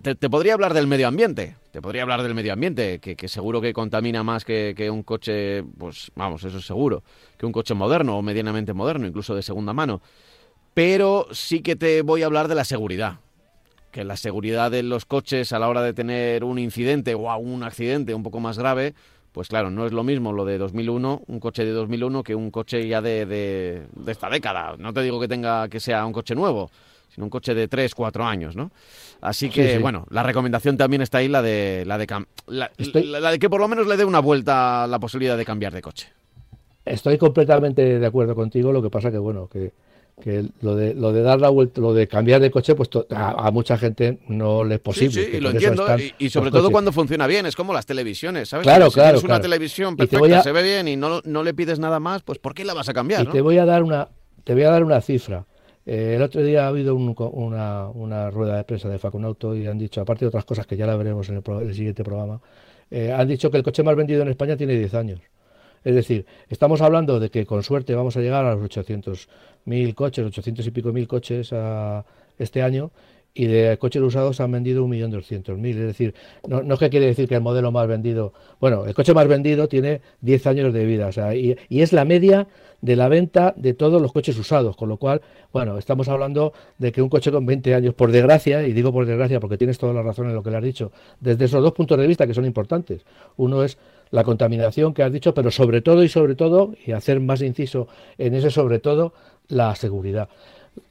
[0.00, 3.60] te, podría hablar del medio ambiente, te podría hablar del medio ambiente, que, que seguro
[3.60, 7.02] que contamina más que, que un coche, pues vamos, eso es seguro,
[7.36, 10.00] que un coche moderno o medianamente moderno, incluso de segunda mano.
[10.72, 13.20] Pero sí que te voy a hablar de la seguridad,
[13.92, 17.62] que la seguridad de los coches a la hora de tener un incidente o un
[17.62, 18.94] accidente un poco más grave,
[19.32, 22.50] pues claro, no es lo mismo lo de 2001, un coche de 2001, que un
[22.50, 24.74] coche ya de, de, de esta década.
[24.78, 26.70] No te digo que tenga que sea un coche nuevo,
[27.14, 28.70] sino un coche de 3, 4 años, ¿no?
[29.20, 29.78] Así que, sí.
[29.82, 32.06] bueno, la recomendación también está ahí, la de, la de,
[32.46, 35.36] la, Estoy- la- la de que por lo menos le dé una vuelta la posibilidad
[35.36, 36.08] de cambiar de coche.
[36.84, 39.72] Estoy completamente de acuerdo contigo, lo que pasa que bueno, que,
[40.20, 43.46] que lo de lo de dar la vuelta, lo de cambiar de coche, pues a,
[43.46, 45.12] a mucha gente no le es posible.
[45.24, 45.86] sí, y lo entiendo.
[45.98, 46.72] Y, y sobre todo coches.
[46.72, 48.64] cuando funciona bien, es como las televisiones, ¿sabes?
[48.64, 51.54] Claro, si claro, tienes una televisión perfecta, a- se ve bien y no, no le
[51.54, 53.22] pides nada más, pues ¿por qué la vas a cambiar?
[53.22, 53.32] Y no?
[53.32, 54.08] te voy a dar una,
[54.44, 55.46] te voy a dar una cifra.
[55.86, 59.66] Eh, el otro día ha habido un una, una rueda de prensa de Facunauto y
[59.66, 62.04] han dicho, aparte de otras cosas que ya la veremos en el, pro- el siguiente
[62.04, 62.40] programa,
[62.90, 65.20] eh, han dicho que el coche más vendido en España tiene 10 años.
[65.84, 70.26] Es decir, estamos hablando de que con suerte vamos a llegar a los 800.000 coches,
[70.26, 72.04] 800 y pico mil coches a
[72.38, 72.90] este año
[73.34, 75.68] y de coches usados han vendido 1.200.000.
[75.70, 76.14] Es decir,
[76.46, 79.28] no, no es que quiere decir que el modelo más vendido, bueno, el coche más
[79.28, 82.48] vendido tiene 10 años de vida, y, y es la media
[82.80, 85.20] de la venta de todos los coches usados, con lo cual,
[85.52, 89.06] bueno, estamos hablando de que un coche con 20 años, por desgracia, y digo por
[89.06, 91.72] desgracia porque tienes toda la razón en lo que le has dicho, desde esos dos
[91.72, 93.04] puntos de vista que son importantes.
[93.36, 93.78] Uno es
[94.10, 97.88] la contaminación que has dicho, pero sobre todo y sobre todo, y hacer más inciso
[98.16, 99.12] en ese sobre todo,
[99.48, 100.28] la seguridad.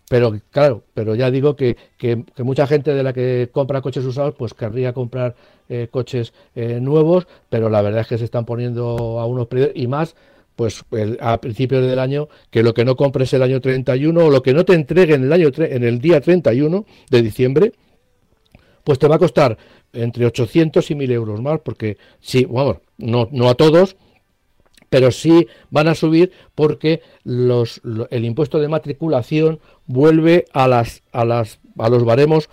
[0.10, 4.36] pero claro, pero ya digo que, que, mucha gente de la que compra coches usados,
[4.36, 5.36] pues querría comprar
[5.70, 9.72] eh, coches eh, nuevos, pero la verdad es que se están poniendo a unos precios
[9.76, 10.16] y más
[10.58, 10.84] pues
[11.22, 14.56] a principios del año, que lo que no compres el año 31 o lo que
[14.56, 17.74] no te entreguen el año en el día 31 de diciembre,
[18.84, 19.56] pues te va a costar
[19.94, 23.96] entre 800 y 1000 euros más, porque sí, vamos, no, no a todos,
[24.90, 31.26] pero sí van a subir porque los, el impuesto de matriculación vuelve a, las, a,
[31.26, 32.50] las, a los baremos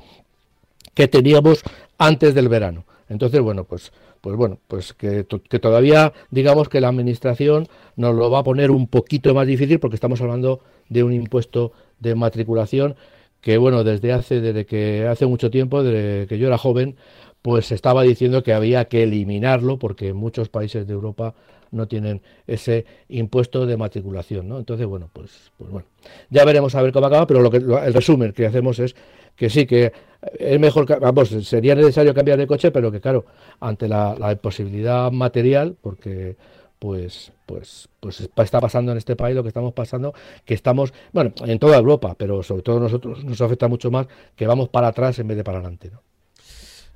[0.95, 1.63] que teníamos
[1.99, 2.85] antes del verano.
[3.09, 8.31] Entonces, bueno, pues, pues bueno, pues que, que, todavía digamos que la administración nos lo
[8.31, 12.97] va a poner un poquito más difícil porque estamos hablando de un impuesto de matriculación
[13.41, 16.97] que bueno, desde hace, desde que hace mucho tiempo, desde que yo era joven,
[17.45, 21.35] pues estaba diciendo que había que eliminarlo porque muchos países de Europa
[21.73, 24.57] no tienen ese impuesto de matriculación, ¿no?
[24.57, 25.87] Entonces, bueno, pues, pues bueno,
[26.31, 28.97] ya veremos a ver cómo acaba, pero lo que, el resumen que hacemos es
[29.37, 29.93] que sí, que
[30.39, 33.27] es mejor, vamos, sería necesario cambiar de coche, pero que claro,
[33.61, 36.37] ante la, la imposibilidad material, porque
[36.79, 40.15] pues, pues, pues está pasando en este país lo que estamos pasando,
[40.47, 44.47] que estamos, bueno, en toda Europa, pero sobre todo nosotros nos afecta mucho más que
[44.47, 46.01] vamos para atrás en vez de para adelante, ¿no?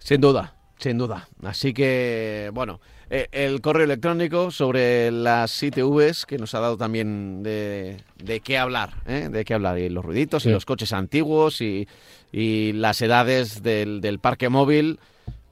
[0.08, 1.28] Sin duda, sin duda.
[1.42, 2.80] Así que, bueno,
[3.10, 8.56] eh, el correo electrónico sobre las ITVs que nos ha dado también de, de qué
[8.56, 9.28] hablar, ¿eh?
[9.30, 11.86] de qué hablar, y los ruiditos y los coches antiguos y,
[12.32, 14.98] y las edades del, del parque móvil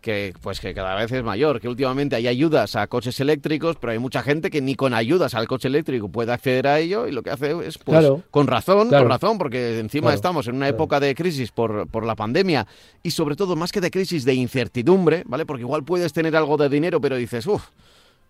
[0.07, 3.91] que pues que cada vez es mayor, que últimamente hay ayudas a coches eléctricos, pero
[3.91, 7.11] hay mucha gente que ni con ayudas al coche eléctrico puede acceder a ello y
[7.11, 11.01] lo que hace es pues con razón, con razón, porque encima estamos en una época
[11.01, 12.69] de crisis por, por la pandemia
[13.03, 15.45] y sobre todo más que de crisis de incertidumbre, ¿vale?
[15.45, 17.65] Porque igual puedes tener algo de dinero, pero dices, uff,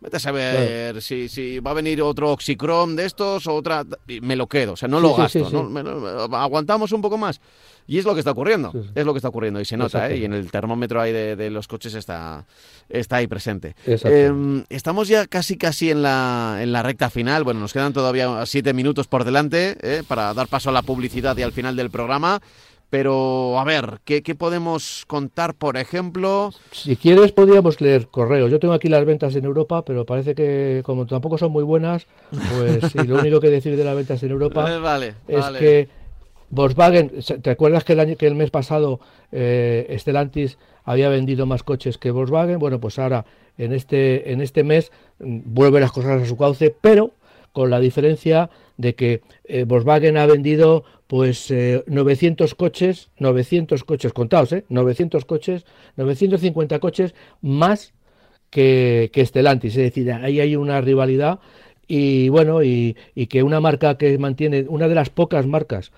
[0.01, 3.85] Vete a saber si, si va a venir otro Oxicrom de estos o otra...
[4.21, 5.49] Me lo quedo, o sea, no lo gasto.
[5.51, 6.37] ¿no?
[6.37, 7.41] aguantamos un poco más.
[7.89, 10.19] Y es lo que está ocurriendo, es lo que está ocurriendo y se nota, ¿eh?
[10.19, 12.45] y en el termómetro ahí de, los coches está,
[12.89, 13.77] está ahí presente.
[13.87, 18.45] Eh, estamos ya casi casi en la, en la recta final, bueno, nos quedan todavía
[18.45, 20.03] siete minutos por delante ¿eh?
[20.07, 22.41] para dar paso a la publicidad y al final del programa.
[22.89, 26.53] Pero, a ver, ¿qué, podemos contar, por ejemplo?
[26.71, 28.51] Si quieres, podríamos leer correos.
[28.51, 32.07] Yo tengo aquí las ventas en Europa, pero parece que, como tampoco son muy buenas,
[32.31, 34.71] pues lo único que decir de las ventas en Europa
[35.29, 35.89] es que
[36.51, 37.13] Volkswagen,
[37.43, 39.01] ¿te acuerdas que el, año, que el mes pasado
[39.33, 42.61] eh, Stellantis había vendido más coches que Volkswagen?
[42.61, 43.25] Bueno, pues ahora
[43.59, 47.11] en este, en este mes mm, vuelve las cosas a su cauce, pero
[47.53, 51.53] con la diferencia de que eh, Volkswagen ha vendido pues
[51.87, 54.65] 900 eh, coches, 900 coches contados, ¿eh?
[54.69, 55.65] 900 coches,
[55.97, 57.95] 950 coches más
[58.51, 61.41] que, que Stellantis, es decir, ahí hay una rivalidad
[61.89, 65.93] y bueno, y, y, que una marca que mantiene, una de las pocas marcas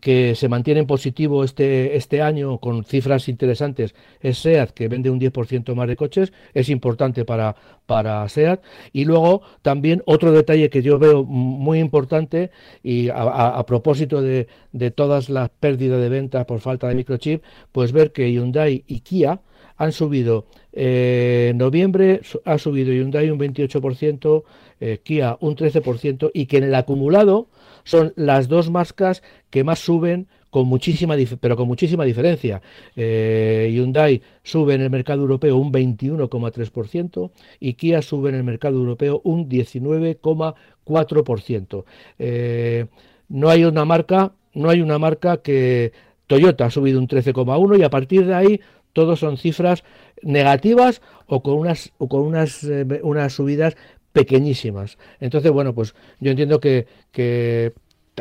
[0.00, 5.10] que se mantiene en positivo este, este año con cifras interesantes es SEAT, que vende
[5.10, 7.54] un 10% más de coches, es importante para,
[7.86, 8.62] para SEAT.
[8.92, 12.50] Y luego también otro detalle que yo veo muy importante,
[12.82, 17.42] y a, propósito de, de todas las pérdidas de ventas por falta de microchip,
[17.72, 19.40] pues ver que Hyundai y Kia
[19.78, 24.44] han subido, eh, en noviembre ha subido Hyundai un 28%,
[24.80, 27.48] eh, Kia un 13% y que en el acumulado
[27.84, 32.60] son las dos marcas que más suben con muchísima pero con muchísima diferencia.
[32.96, 38.76] Eh, Hyundai sube en el mercado europeo un 21,3% y Kia sube en el mercado
[38.76, 41.84] europeo un 19,4%.
[42.18, 42.86] Eh,
[43.28, 45.92] no hay una marca, no hay una marca que
[46.26, 48.60] Toyota ha subido un 13,1 y a partir de ahí
[48.92, 49.84] todos son cifras
[50.22, 52.66] negativas o con unas o con unas,
[53.02, 53.76] unas subidas
[54.12, 54.98] pequeñísimas.
[55.20, 57.72] Entonces, bueno, pues yo entiendo que, que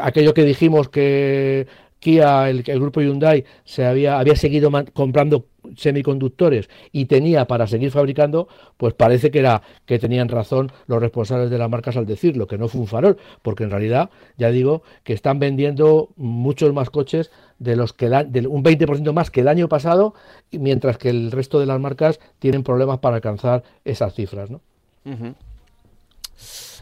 [0.01, 1.68] aquello que dijimos que
[1.99, 5.45] Kia, el, grupo Hyundai, se había, había seguido comprando
[5.75, 11.49] semiconductores y tenía para seguir fabricando, pues parece que era que tenían razón los responsables
[11.49, 14.83] de las marcas al decirlo, que no fue un farol, porque en realidad, ya digo,
[15.03, 19.47] que están vendiendo muchos más coches de los que de un 20% más que el
[19.47, 20.13] año pasado,
[20.51, 24.61] mientras que el resto de las marcas tienen problemas para alcanzar esas cifras, ¿no?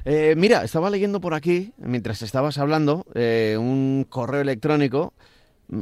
[0.06, 5.14] Eh, mira, estaba leyendo por aquí, mientras estabas hablando, eh, un correo electrónico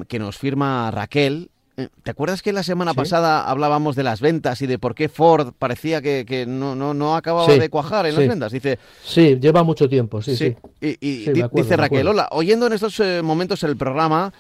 [0.07, 1.49] que nos firma Raquel.
[1.76, 5.09] Eh, ¿Te acuerdas que la semana pasada hablábamos de las ventas y de por qué
[5.09, 8.53] Ford parecía que, no, no, no acababa de cuajar en las ventas?
[8.53, 10.55] Dice, sí, lleva mucho tiempo, sí, sí.
[10.80, 14.32] Y, dice Raquel, hola, oyendo en estos momentos el programa,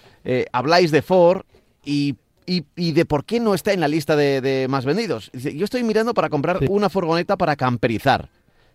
[0.53, 1.41] habláis de Ford
[1.83, 2.15] y
[2.45, 5.29] y, de por qué no está en la lista de, más vendidos.
[5.33, 8.29] Dice, yo estoy mirando para comprar una furgoneta para camperizar.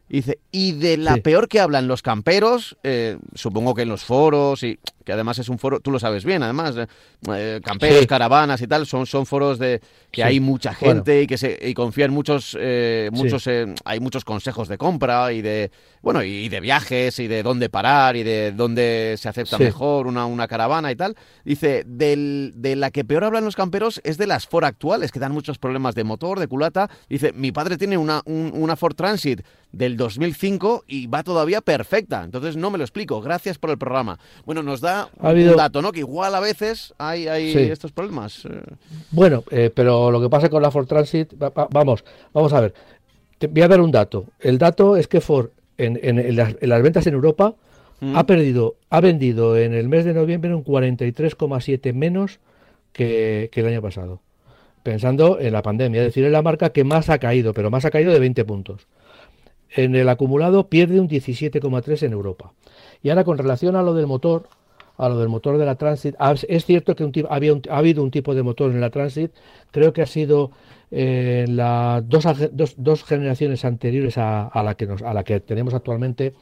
[0.09, 4.05] Y dice, y de la peor que hablan los camperos, eh, supongo que en los
[4.05, 4.79] foros, y
[5.09, 6.87] que además es un foro, tú lo sabes bien, además, eh,
[7.35, 9.81] eh, camperos, caravanas y tal, son, son foros de
[10.11, 13.49] que hay mucha gente y que se y confían muchos, eh, muchos
[13.87, 15.71] hay muchos consejos de compra y de
[16.03, 20.27] bueno y de viajes y de dónde parar y de dónde se acepta mejor una,
[20.27, 21.17] una caravana y tal.
[21.43, 25.21] Dice, del, de la que peor hablan los camperos es de las Ford actuales, que
[25.21, 26.91] dan muchos problemas de motor, de culata.
[27.09, 29.41] Dice, mi padre tiene una, una Ford Transit
[29.73, 32.25] del 2005 y va todavía perfecta.
[32.25, 33.21] Entonces no me lo explico.
[33.21, 34.19] Gracias por el programa.
[34.45, 35.93] Bueno, nos da un dato, ¿no?
[35.93, 38.45] Que igual a veces hay, hay estos problemas.
[38.45, 38.63] Eh.
[39.11, 41.35] Bueno, eh, pero lo que pasa con la Ford Transit,
[41.71, 42.75] vamos, vamos a ver.
[43.39, 44.27] Te voy a dar un dato.
[44.41, 47.55] El dato es que Ford en, en, las, ventas en Europa
[48.01, 48.17] mm.
[48.17, 52.41] ha perdido, ha vendido en el mes de noviembre un 43,7 menos
[52.93, 54.21] que, que el año pasado
[54.83, 57.85] pensando en la pandemia, es decir, es la marca que más ha caído, pero más
[57.85, 58.87] ha caído de 20 puntos
[59.71, 62.53] en el acumulado pierde un 17,3 en Europa.
[63.03, 64.49] Y ahora con relación a lo del motor,
[64.99, 66.15] a lo del motor de la Transit,
[66.49, 69.33] es cierto que había ha habido un tipo de motor en la Transit,
[69.71, 70.51] creo que ha sido
[70.91, 76.35] eh, las dos, generaciones anteriores a, la que nos, a la que tenemos actualmente,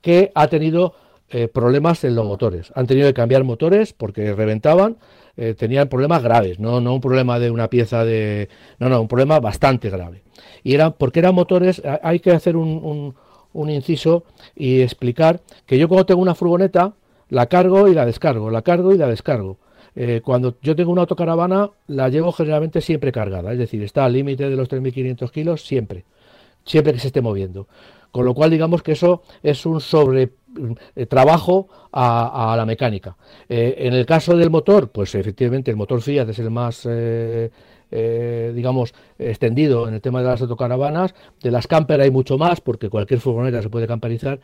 [0.00, 0.94] que ha tenido
[1.30, 2.70] eh, problemas en los motores.
[2.74, 4.98] Han tenido que cambiar motores porque reventaban,
[5.36, 8.48] eh, tenían problemas graves, no, no un problema de una pieza de...
[8.78, 10.22] No, no, un problema bastante grave.
[10.62, 13.14] Y eran, porque eran motores, hay que hacer un,
[13.52, 16.92] un, inciso y explicar que yo cuando tengo una furgoneta,
[17.28, 19.58] la cargo y la descargo, la cargo y la descargo.
[19.96, 24.12] Eh, cuando yo tengo una autocaravana, la llevo generalmente siempre cargada, es decir, está al
[24.12, 26.04] límite de los 3.500 kilos siempre,
[26.64, 27.68] siempre que se esté moviendo.
[28.10, 30.30] Con lo cual, digamos que eso es un sobre
[30.94, 33.16] eh, trabajo a, la mecánica.
[33.48, 36.88] Eh, en el caso del motor, pues efectivamente el motor Fiat es el más
[38.54, 41.14] digamos, extendido en el tema de las autocaravanas.
[41.40, 44.40] De las camper hay mucho más, porque cualquier furgoneta se puede camperizar.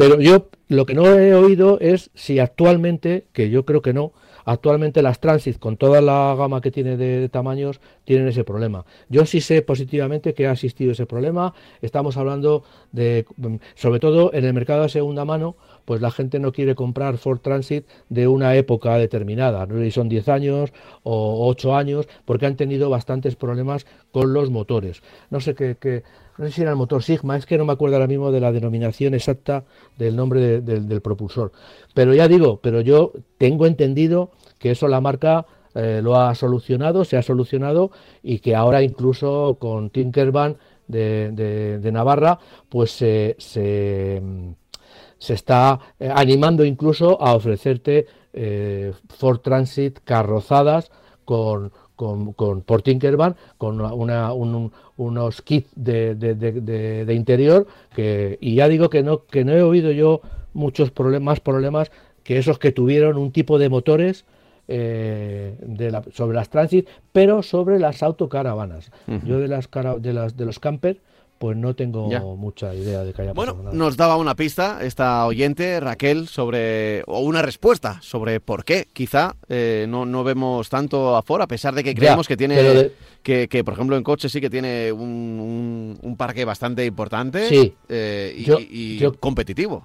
[0.00, 4.14] Pero yo lo que no he oído es si actualmente, que yo creo que no,
[4.46, 8.86] actualmente las Transit, con toda la gama que tiene de, tamaños, tienen ese problema.
[9.10, 11.52] Yo sí sé positivamente que ha existido ese problema.
[11.82, 13.26] Estamos hablando de,
[13.74, 17.40] sobre todo en el mercado de segunda mano, pues la gente no quiere comprar Ford
[17.40, 20.72] Transit de una época determinada, no si son 10 años
[21.02, 25.02] o 8 años, porque han tenido bastantes problemas con los motores.
[25.28, 26.02] No sé qué,
[26.40, 28.40] no sé si era el motor Sigma, es que no me acuerdo ahora mismo de
[28.40, 29.64] la denominación exacta
[29.98, 31.52] del nombre del propulsor.
[31.92, 37.04] Pero ya digo, pero yo tengo entendido que eso la marca eh, lo ha solucionado,
[37.04, 37.90] se ha solucionado
[38.22, 40.56] y que ahora incluso con Tinkerban
[40.88, 41.30] de,
[41.78, 42.38] de, Navarra,
[42.70, 50.90] pues se, se está eh, animando incluso a ofrecerte eh, Ford Transit carrozadas
[51.26, 51.70] con,
[52.00, 58.88] con, con por Tinkerban con una, unos kits de, de, interior que y ya digo
[58.88, 60.22] que no que no he oído yo
[60.54, 61.90] muchos problemas más problemas
[62.24, 64.24] que esos que tuvieron un tipo de motores
[64.66, 68.90] eh, de sobre las transit pero sobre las autocaravanas.
[69.26, 71.02] Yo de las de las de los camper
[71.40, 75.24] pues no tengo mucha idea de que haya pasado bueno, nos daba una pista esta
[75.24, 81.16] oyente, Raquel, sobre, o una respuesta sobre por qué quizá eh, no, no vemos tanto
[81.16, 82.90] a Ford, a pesar de que creemos que tiene,
[83.22, 88.34] que, que, por ejemplo en coche sí que tiene un, un, parque bastante importante eh,
[88.68, 89.84] y, competitivo.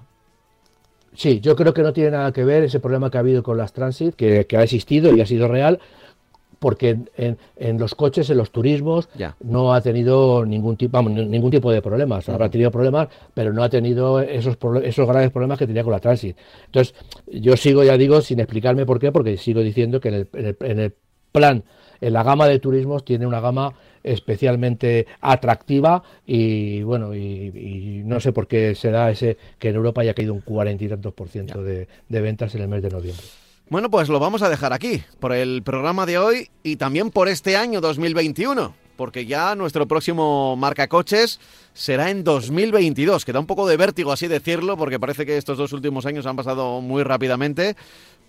[1.14, 3.56] Sí, yo creo que no tiene nada que ver ese problema que ha habido con
[3.56, 5.80] las Transit, que, que ha existido y ha sido real,
[6.66, 9.08] porque en, los coches, en los turismos,
[9.38, 12.28] no ha tenido ningún tipo, ningún tipo de problemas.
[12.28, 16.00] Habrá tenido problemas, pero no ha tenido esos, esos graves problemas que tenía con la
[16.00, 16.36] Transit.
[16.64, 16.92] Entonces,
[17.30, 20.80] yo sigo, ya digo, sin explicarme por qué, porque sigo diciendo que en el, en
[20.80, 20.94] el,
[21.30, 21.62] plan,
[22.00, 28.32] en la gama de turismos, tiene una gama especialmente atractiva y bueno y, no sé
[28.32, 31.28] por qué se da ese que en Europa haya caído un cuarenta y tantos por
[31.28, 33.24] ciento de ventas en el mes de noviembre.
[33.68, 37.28] Bueno, pues lo vamos a dejar aquí, por el programa de hoy y también por
[37.28, 41.40] este año 2021, porque ya nuestro próximo marca coches
[41.74, 43.24] será en 2022.
[43.24, 46.36] Queda un poco de vértigo así decirlo, porque parece que estos dos últimos años han
[46.36, 47.74] pasado muy rápidamente.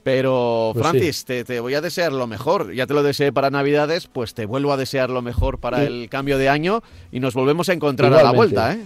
[0.02, 2.74] Pero, pues Francis, te, voy a desear lo mejor.
[2.74, 6.10] Ya te lo deseé para Navidades, pues te vuelvo a desear lo mejor para el
[6.10, 6.82] cambio de año
[7.12, 8.80] y nos volvemos a encontrar a la vuelta, ¿eh?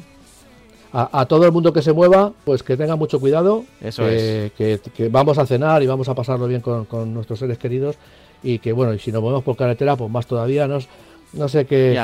[0.93, 5.09] A, todo el mundo que se mueva, pues que tenga mucho cuidado, Eso que, que,
[5.09, 7.95] vamos a cenar y vamos a pasarlo bien con, nuestros seres queridos
[8.43, 10.89] y que bueno, y si nos movemos por carretera, pues más todavía, nos,
[11.33, 11.97] no sé qué,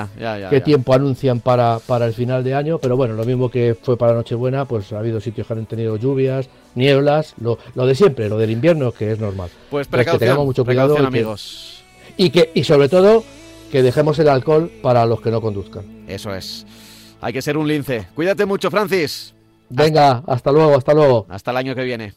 [0.50, 3.98] qué tiempo anuncian para, para el final de año, pero bueno, lo mismo que fue
[3.98, 8.30] para Nochebuena, pues ha habido sitios que han tenido lluvias, nieblas, lo, lo de siempre,
[8.30, 9.50] lo del invierno, que es normal.
[9.70, 11.84] Pues que tengamos mucho cuidado y amigos.
[12.16, 13.24] y que y sobre todo
[13.70, 15.84] que dejemos el alcohol para los que no conduzcan.
[16.08, 16.66] Eso es.
[17.22, 18.08] Hay que ser un lince.
[18.16, 19.34] Cuídate mucho, Francis.
[19.70, 21.26] Venga, hasta, luego, hasta luego.
[21.30, 22.14] Hasta el año que viene.